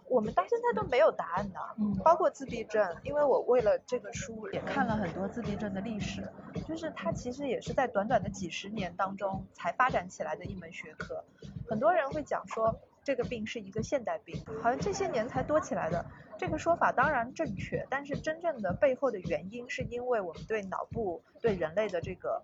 [0.07, 1.59] 我们到现在都没有答案的。
[1.77, 6.25] 嗯，包括自闭症，因为我为了这个书也看了很多自闭症的历史，
[6.65, 11.25] 就是它其实也是在短短的几十年当中才发展起来的一门学科。
[11.67, 12.73] 很多人会讲说。
[13.03, 16.05] 这个病是一个现代病，好像这些年才多起来的。
[16.37, 22.43] 这个说法当然正确，但是真正的背后的原因是因为我们对脑部、对人类的这个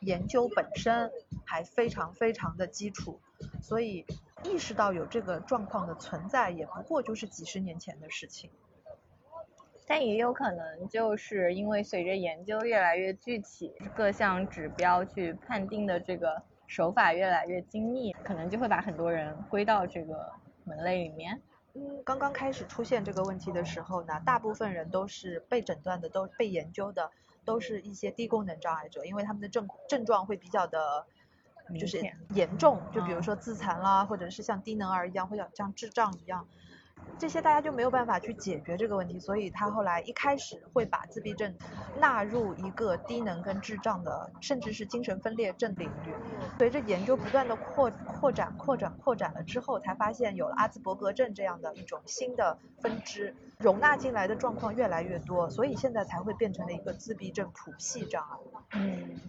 [0.00, 1.10] 研究本身
[1.44, 3.20] 还非常非常的基础，
[3.62, 4.06] 所以
[4.44, 8.50] 意识到有这个状况的存在，也不过就是几十年前的事情。
[9.86, 16.42] 但也有可能就是因为随着研究越来越具体，各项指标去判定的这个。
[16.68, 20.30] 手法越来越精密，可能就会把很多人归到这个
[20.64, 21.40] 门类里面。
[21.74, 27.10] 嗯，刚刚开始出现这个问题的时候呢，大部分人都是被诊断的，都被研究的，
[27.44, 31.06] 都是一些低功能障碍者，因为他们的症症状会比较的，
[31.80, 32.00] 就是
[32.34, 36.46] 严重，就比如说自残啦，或者是像低能儿一样，或者像智障一样。
[37.18, 41.52] 这些大家就没有办法去解决这个问题，所以他后来一开始会把自闭症
[41.98, 46.14] 纳入一个低能跟智障的，甚至是精神分裂症领域。
[46.58, 58.78] 随着研究不断的扩扩展、扩展、扩展了之后，才发现有了阿兹伯格症这样的一种新的分支，容纳进来的状况越来越多，所以现在才会变成了一个自闭症谱系障碍。
[58.78, 59.20] 嗯。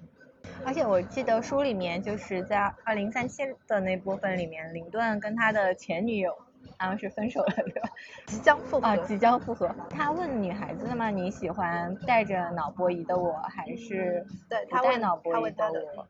[0.64, 6.38] 而且我记得书里面就是在二零三七的那部分里面，林顿跟他的前女友。
[6.78, 7.90] 好像是分手了，对吧？
[8.26, 9.70] 即将复合啊，即将复合。
[9.90, 14.26] 他问女孩子的嘛，你喜欢带着脑波仪的我，还是
[14.70, 16.08] 不带脑波仪的我？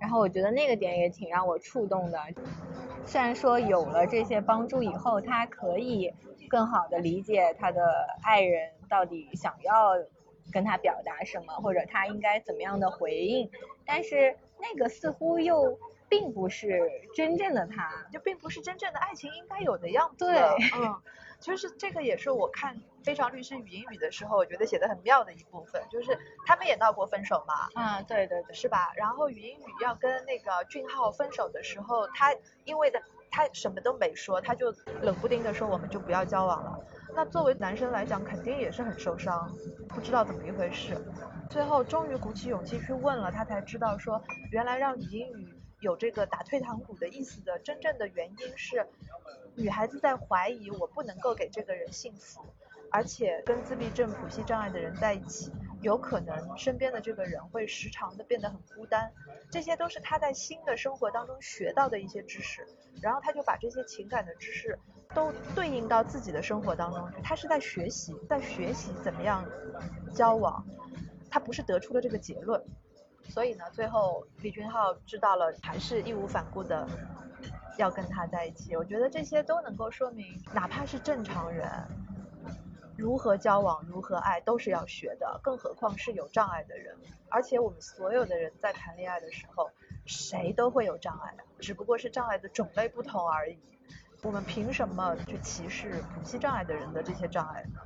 [0.00, 2.18] 然后我觉得那个点也挺让我触动的。
[3.04, 6.12] 虽然说有了这些帮助以后，他可以
[6.48, 7.82] 更好的理解他的
[8.22, 9.94] 爱人到底想要
[10.52, 13.50] 跟他表达什么，或者他应该怎么样的回应，
[13.84, 15.76] 但是那个似乎又。
[16.08, 16.80] 并不是
[17.14, 20.24] 真正的他，就并不是真正的爱情应该有的样子。
[20.24, 20.38] 对，
[20.76, 21.00] 嗯，
[21.40, 27.68] 就是这个也是我看《非常律师语音语》的时候，我觉得写的很妙的一部分，就是他们也闹过分手嘛。
[27.74, 28.92] 嗯，对对对，是吧？
[28.96, 32.34] 然后语音语要跟那个俊浩分手的时候，他
[32.64, 36.78] 因为的他什么都没说，他就冷不丁的说我们就不要交往了。
[37.14, 39.54] 那作为男生来讲，肯定也是很受伤，
[39.88, 40.96] 不知道怎么一回事。
[41.50, 45.57] 最后终于鼓起勇气去问了，他才知道说，原来让语音语。
[45.80, 48.86] 有这个打退堂鼓的意思的真正的原因是，
[49.54, 52.44] 女孩子在怀疑我不能够给这个人幸福，
[52.90, 59.12] 而且跟自闭症谱系障碍的人在一起，有可能身边的这个人会时常的变得很孤单，
[59.50, 62.66] 这些都是她在新的生活当中学到的一些知识，
[63.00, 64.76] 然后她就把这些情感的知识
[65.14, 69.44] 都对应到自己的生活当中去，她是在学习，在学习怎么样
[70.12, 70.66] 交往，
[71.30, 72.60] 她不是得出了这个结论。
[73.28, 76.88] 所以呢，最后李俊浩知道了，还是义无反顾的
[77.76, 78.74] 要跟他在一起。
[78.74, 81.70] 我觉得这些都能够说明，哪怕是正常人，
[82.96, 85.38] 如何交往、如何爱，都是要学的。
[85.42, 86.96] 更何况是有障碍的人。
[87.28, 89.70] 而且我们所有的人在谈恋爱的时候，
[90.06, 93.58] 谁都会有障碍，只不过是障碍的种类不同而已。
[94.22, 97.80] 我们凭什么去歧视不系障碍的人的这些障碍呢？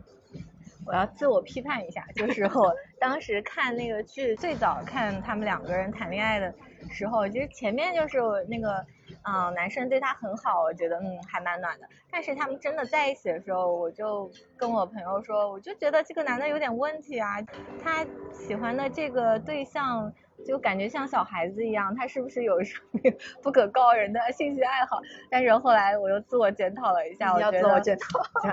[0.86, 6.52] 我要自我批判一下，就是我当时看那个剧，最早看他们两个人谈恋爱的
[6.90, 8.18] 时候，其实前面就是
[8.48, 8.84] 那个，
[9.22, 11.88] 嗯，男生对她很好，我觉得嗯还蛮暖的。
[12.10, 17.40] 但是他们真的在一起的时候，我就跟我朋友说，我就觉得这个男的有点问题啊，
[17.82, 20.12] 他喜欢的这个对象。
[20.44, 23.00] 就感觉像小孩子一样，他是不是有什么
[23.42, 25.00] 不可告人的兴趣爱好？
[25.30, 27.92] 但是后来我又自我检讨了一下，我觉得，就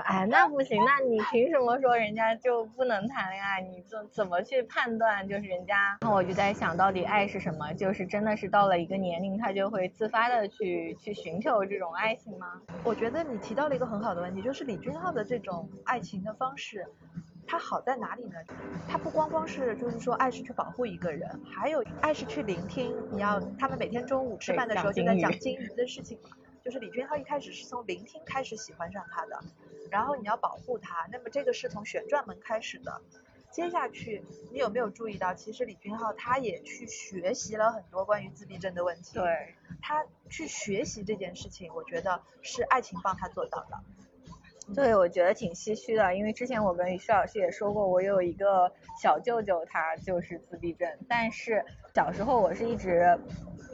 [0.04, 3.60] 哎，那不行，那你凭什么说人家就不能谈恋爱？
[3.60, 5.98] 你怎怎么去判断就是人家？
[6.00, 7.72] 然后我就在想到底爱是什么？
[7.74, 12.60] 就是真的是到了一个年龄，他就会自发的去去寻求这种爱情吗？
[12.84, 16.86] 我觉得你提到了一个很好的问题，就是李俊浩的这种爱情的方式。
[17.50, 18.36] 它好在哪里呢？
[18.88, 22.96] 它不光光是就是说爱是去保护一个人，还有爱是去聆听。
[23.10, 29.40] 你要他们每天中午吃饭的时候就在讲金鱼的事情嘛，就是李俊浩一开始是从聆听开始喜欢上他的，
[29.90, 33.02] 然后你要保护他，那么这个是从旋转门开始的。
[33.50, 34.22] 接下去
[34.52, 39.14] 你有没有注意到，其实李俊浩他也去学习了很多关于自闭症的问题。
[39.14, 43.80] 对，他去学习这件事情，我觉得是爱情帮他做到的。
[44.74, 48.70] 对，我觉得挺唏嘘的，因为之前我跟徐老师也说过，我有一个
[49.02, 51.64] 小舅舅，他就是自闭症，但是
[51.94, 53.18] 小时候我是一直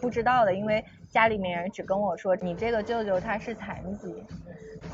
[0.00, 0.82] 不知道的，因为
[1.16, 4.22] 家里面人只跟我说你这个舅舅他是残疾。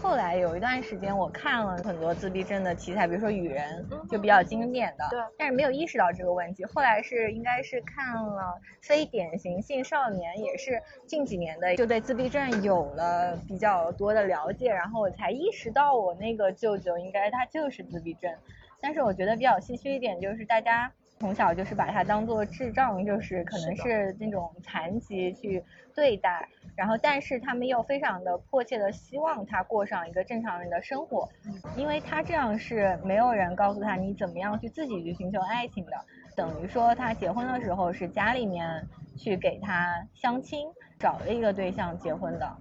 [0.00, 6.64] 后来有一段时间，我看了很多自闭症的题材，比如说《雨人》，就比较经典的，对，但是没有意识到这个问题。
[6.64, 8.40] 后来是应该是看了
[8.86, 18.32] 《非典型性少年》，也是近几年的，就对自闭症有了比较多的了解，然后我才意识到我那个舅舅应该他就是自闭症。
[18.80, 20.92] 但是我觉得比较唏嘘一点，就是大家
[21.22, 25.62] 从小就是把他当做智障，就是可能是那种残疾去
[25.94, 26.48] 对待。
[26.74, 31.28] 然后，但是他们又非常的迫切的希望他过上一个正常人的生活，
[31.76, 35.92] 因为他这样是没有人告诉他你怎么样去自己去寻求爱情的，
[36.34, 38.84] 等于说他结婚的时候是家里面
[39.16, 40.66] 去给他相亲
[40.98, 42.56] 找了一个对象结婚的，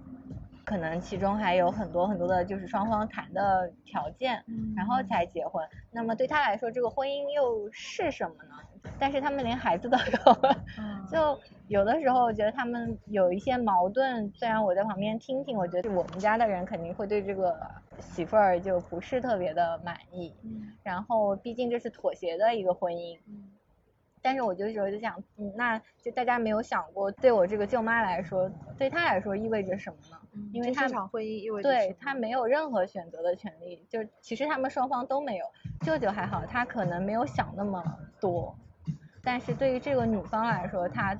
[0.64, 4.42] 可能其中还有很多很多的就是双方谈的条件，
[4.76, 5.66] 然后才结婚。
[5.90, 8.90] 那么对他来说，这个婚姻又是什么呢？
[8.98, 10.64] 但是他们连孩子都有了，
[11.10, 11.38] 就。
[11.68, 17.56] 有的时候我觉得他们有一些矛盾，虽然我在旁边听听，我觉得我们家的人肯定会对这个
[17.98, 20.34] 媳妇儿就不是特别的满意。
[20.82, 23.18] 然后毕竟这是妥协的一个婚姻。
[24.22, 28.48] 但是我就是我就想，嗯，那就大家没有想过，对我这个舅妈来说，
[28.78, 30.16] 对她来说意味着什么呢？
[30.52, 35.44] 因为她这场婚姻意味着对她没有任何选择的权利，就其实他们双方都没有。
[35.80, 37.82] 舅舅还好，他可能没有想那么
[38.20, 38.56] 多，
[39.24, 41.16] 但是对于这个女方来说，她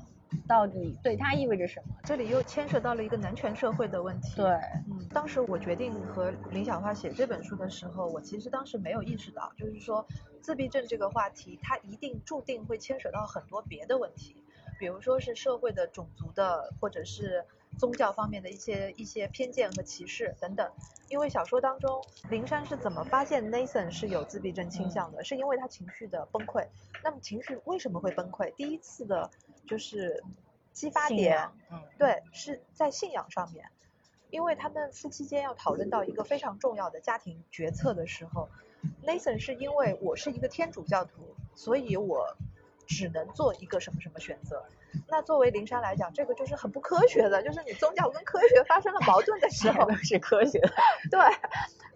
[0.46, 1.94] 到底对他意味着什么？
[2.04, 4.36] 这里又牵涉到了一个男权社会的问题。
[4.36, 4.50] 对，
[4.90, 10.06] 嗯，当时我决定和林小花写这本书的时候，我其实当时没有意识到，就是说
[10.40, 14.36] 自闭症这个话题，它一定注定会牵扯到很多别的问题，
[14.78, 17.44] 比如说是社会的、种族的，或者是
[17.78, 20.70] 宗教方面的一些一些偏见和歧视等等。
[21.08, 25.22] 因为小说当中，林珊是怎么发现 Nathan 是有自闭症倾向的？
[25.22, 26.66] 是因为他情绪的崩溃。
[27.04, 28.54] 那么情绪为什么会崩溃？
[28.54, 29.30] 第一次的
[29.66, 30.22] 就是
[30.72, 33.68] 激发点，嗯，对，是在信仰上面，
[34.30, 38.48] 因为他们夫妻间要讨论到一个非常重要的家庭决策的时候
[39.04, 42.36] ，Nathan 是因为我是一个天主教徒，所以我
[42.86, 44.64] 只能做一个什么什么选择。
[45.08, 50.72] 那作为灵山来讲，这个就是很不科学的，就是你宗教跟科学发生了矛盾的时 候，是科学的。
[51.10, 51.20] 对，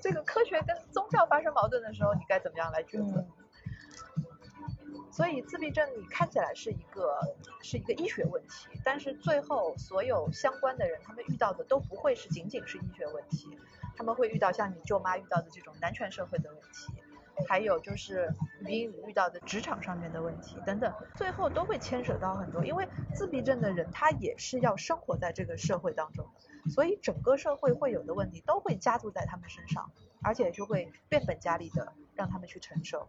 [0.00, 3.20] 这个科学跟宗教发生矛盾的时候，你该怎么样来抉择？
[3.20, 3.28] 嗯
[5.16, 7.18] 所以自闭症你看起来是一个
[7.62, 13.58] 是一个医学问题，但是最后所有相关的人，他们遇到的都不会是仅仅是医学问题，
[13.96, 16.92] 他们会遇到像你舅妈遇到的这种男权社会的问题，
[17.48, 26.26] 还有就是语音遇到的职场上面的问题等等，最后都会牵扯到很多，因为自闭症的人他也是要生活在这个社会当中
[26.64, 29.90] 的，所以整个社会会有的问题都会加注在他们身上，
[30.22, 33.08] 而且就会变本加厉的让他们去承受。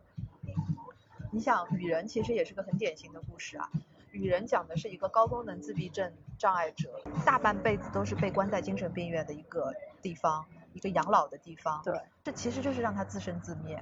[1.38, 3.70] 你想，雨人其实也是个很典型的故事啊。
[4.12, 9.72] 雨人讲的是一个高功能自闭症障碍者，大半辈子都是被关在精神病院的一个
[10.02, 11.80] 地方，一个养老的地方。
[11.86, 13.80] 对，这其实就是让他自生自灭。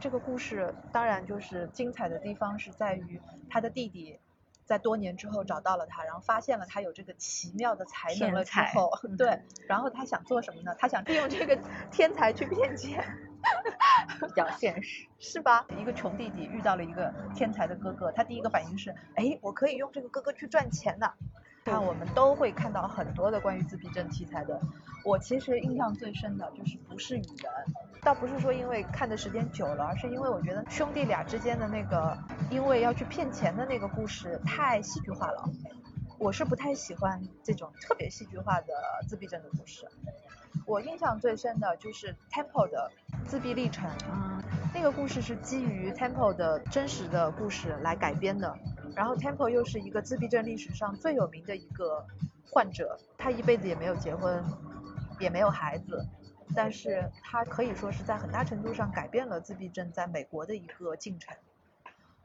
[0.00, 4.18] 这个故事当然就是精彩的地方是在于他的弟弟
[4.64, 10.74] 在多年之后找到了他，然后发现了他有这个奇妙的才能了之后，嗯对，然后他想做什么呢？
[10.76, 11.56] 他想利用这个
[11.92, 13.30] 天才去骗钱。
[14.20, 15.06] 比较现实。
[15.18, 15.66] 是吧？
[15.78, 21.10] 一个穷弟弟遇到了一个天才的哥哥，他第一个反应是，哎，我可以用这个哥哥去赚钱呢。
[21.64, 24.60] 看我们都会看到很多的关于自闭症题材的，
[25.02, 27.26] 我其实印象最深的就是《不是雨人》，
[28.02, 32.18] 倒不是说因为看的时间久了，而是因为我觉得兄弟俩之间的那个
[32.50, 35.48] 因为要去骗钱的那个故事太戏剧化了。
[36.18, 38.74] 我是不太喜欢这种特别戏剧化的
[39.08, 39.88] 自闭症的故事。
[40.66, 42.90] 我印象最深的就是 Temple 的
[43.26, 44.42] 自闭历程，嗯，
[44.72, 48.56] 那个故事是基于 Temple 的真实的故事来改编的。
[48.94, 52.06] 然后 Temple 又是一个自闭症历史上最有名的一个
[52.50, 54.42] 患者，他一辈子也没有结婚，
[55.18, 56.06] 也没有孩子，
[56.54, 61.36] 但是他可以说是在很大程度上改变了自闭症在美国的一个进程，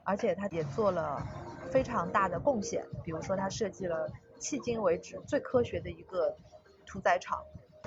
[0.03, 1.25] 而且他也做了
[1.71, 4.07] 非常大的贡献，比如说他设计了
[4.39, 6.37] 迄今为止最科学的一个
[6.85, 7.39] 屠宰场，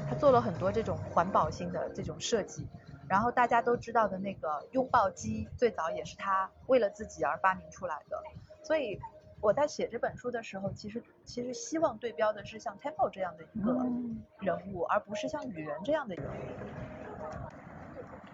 [0.09, 2.66] 他做了很多这种环保性的这种设计。
[3.09, 8.22] 然后大家都知道的那个拥抱机，最早也是他为了自己而发明出来的。
[8.62, 8.98] 所以
[9.40, 16.38] 我在写这本书的时候，其实其实希望对标的是像 Temple 这样的一个嗯人物，而不是像雨人这样的人物。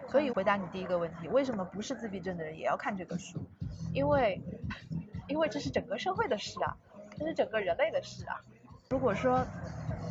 [0.07, 3.39] 所以回答你第一个问题，为什么不是自闭症的人也要看这个书？
[3.93, 4.41] 因为
[5.27, 6.77] 因为这是整个社会的事啊，
[7.17, 8.39] 这是整个人类的事啊。
[8.89, 9.45] 如果说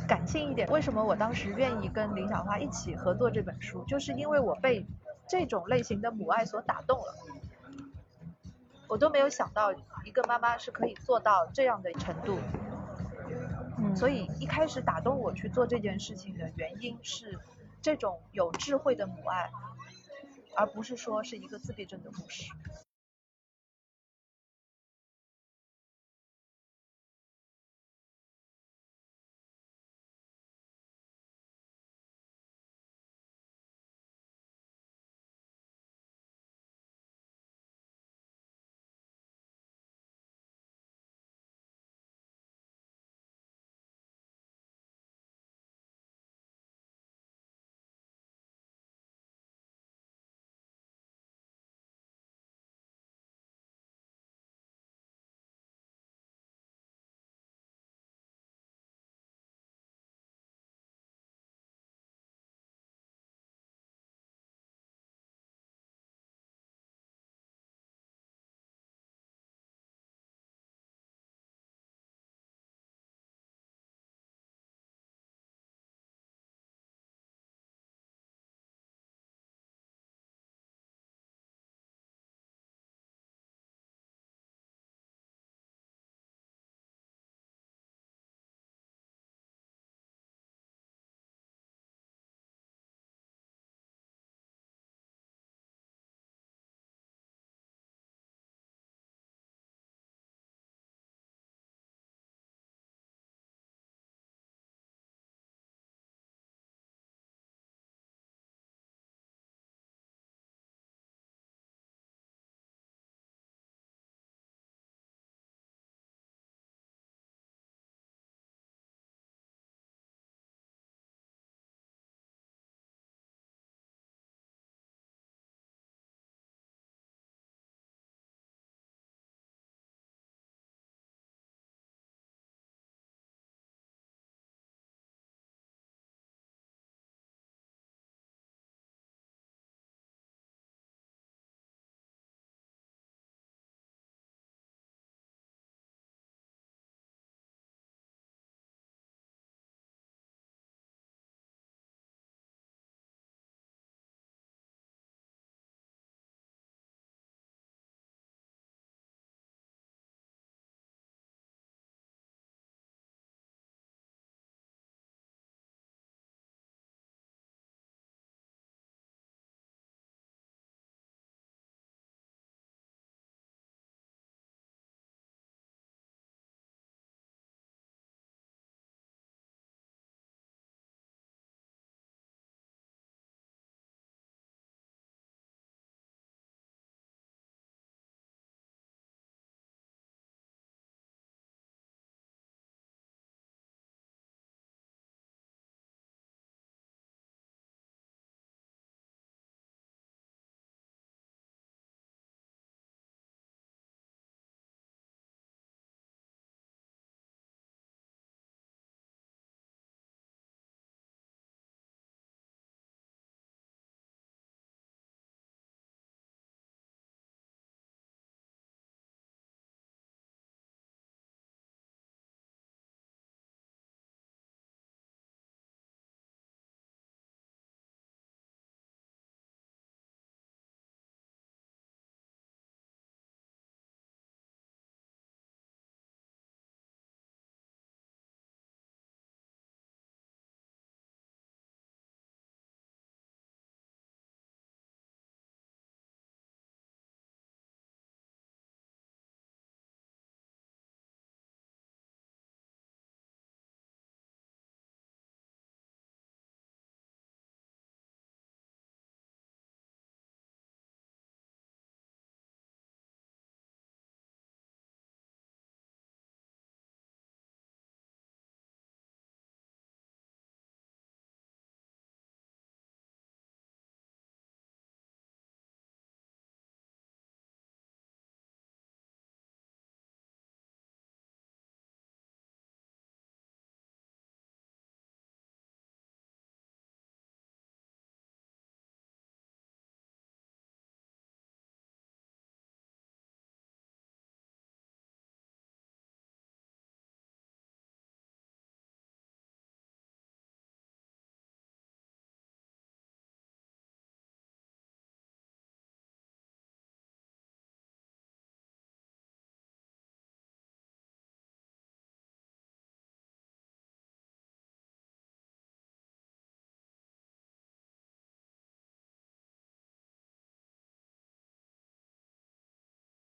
[0.09, 4.83] 感性一点，为什么我当时愿意跟林小花一起合作这本书，就是因为我被
[5.27, 7.15] 这种类型的母爱所打动了。
[8.87, 9.71] 我都没有想到
[10.03, 12.39] 一个妈妈是可以做到这样的程度，
[13.77, 17.37] 嗯，所以一开始打动我去做这件事情的原因是
[17.79, 19.51] 这种有智慧的母爱，
[20.55, 22.51] 而不是说是一个自闭症的故事。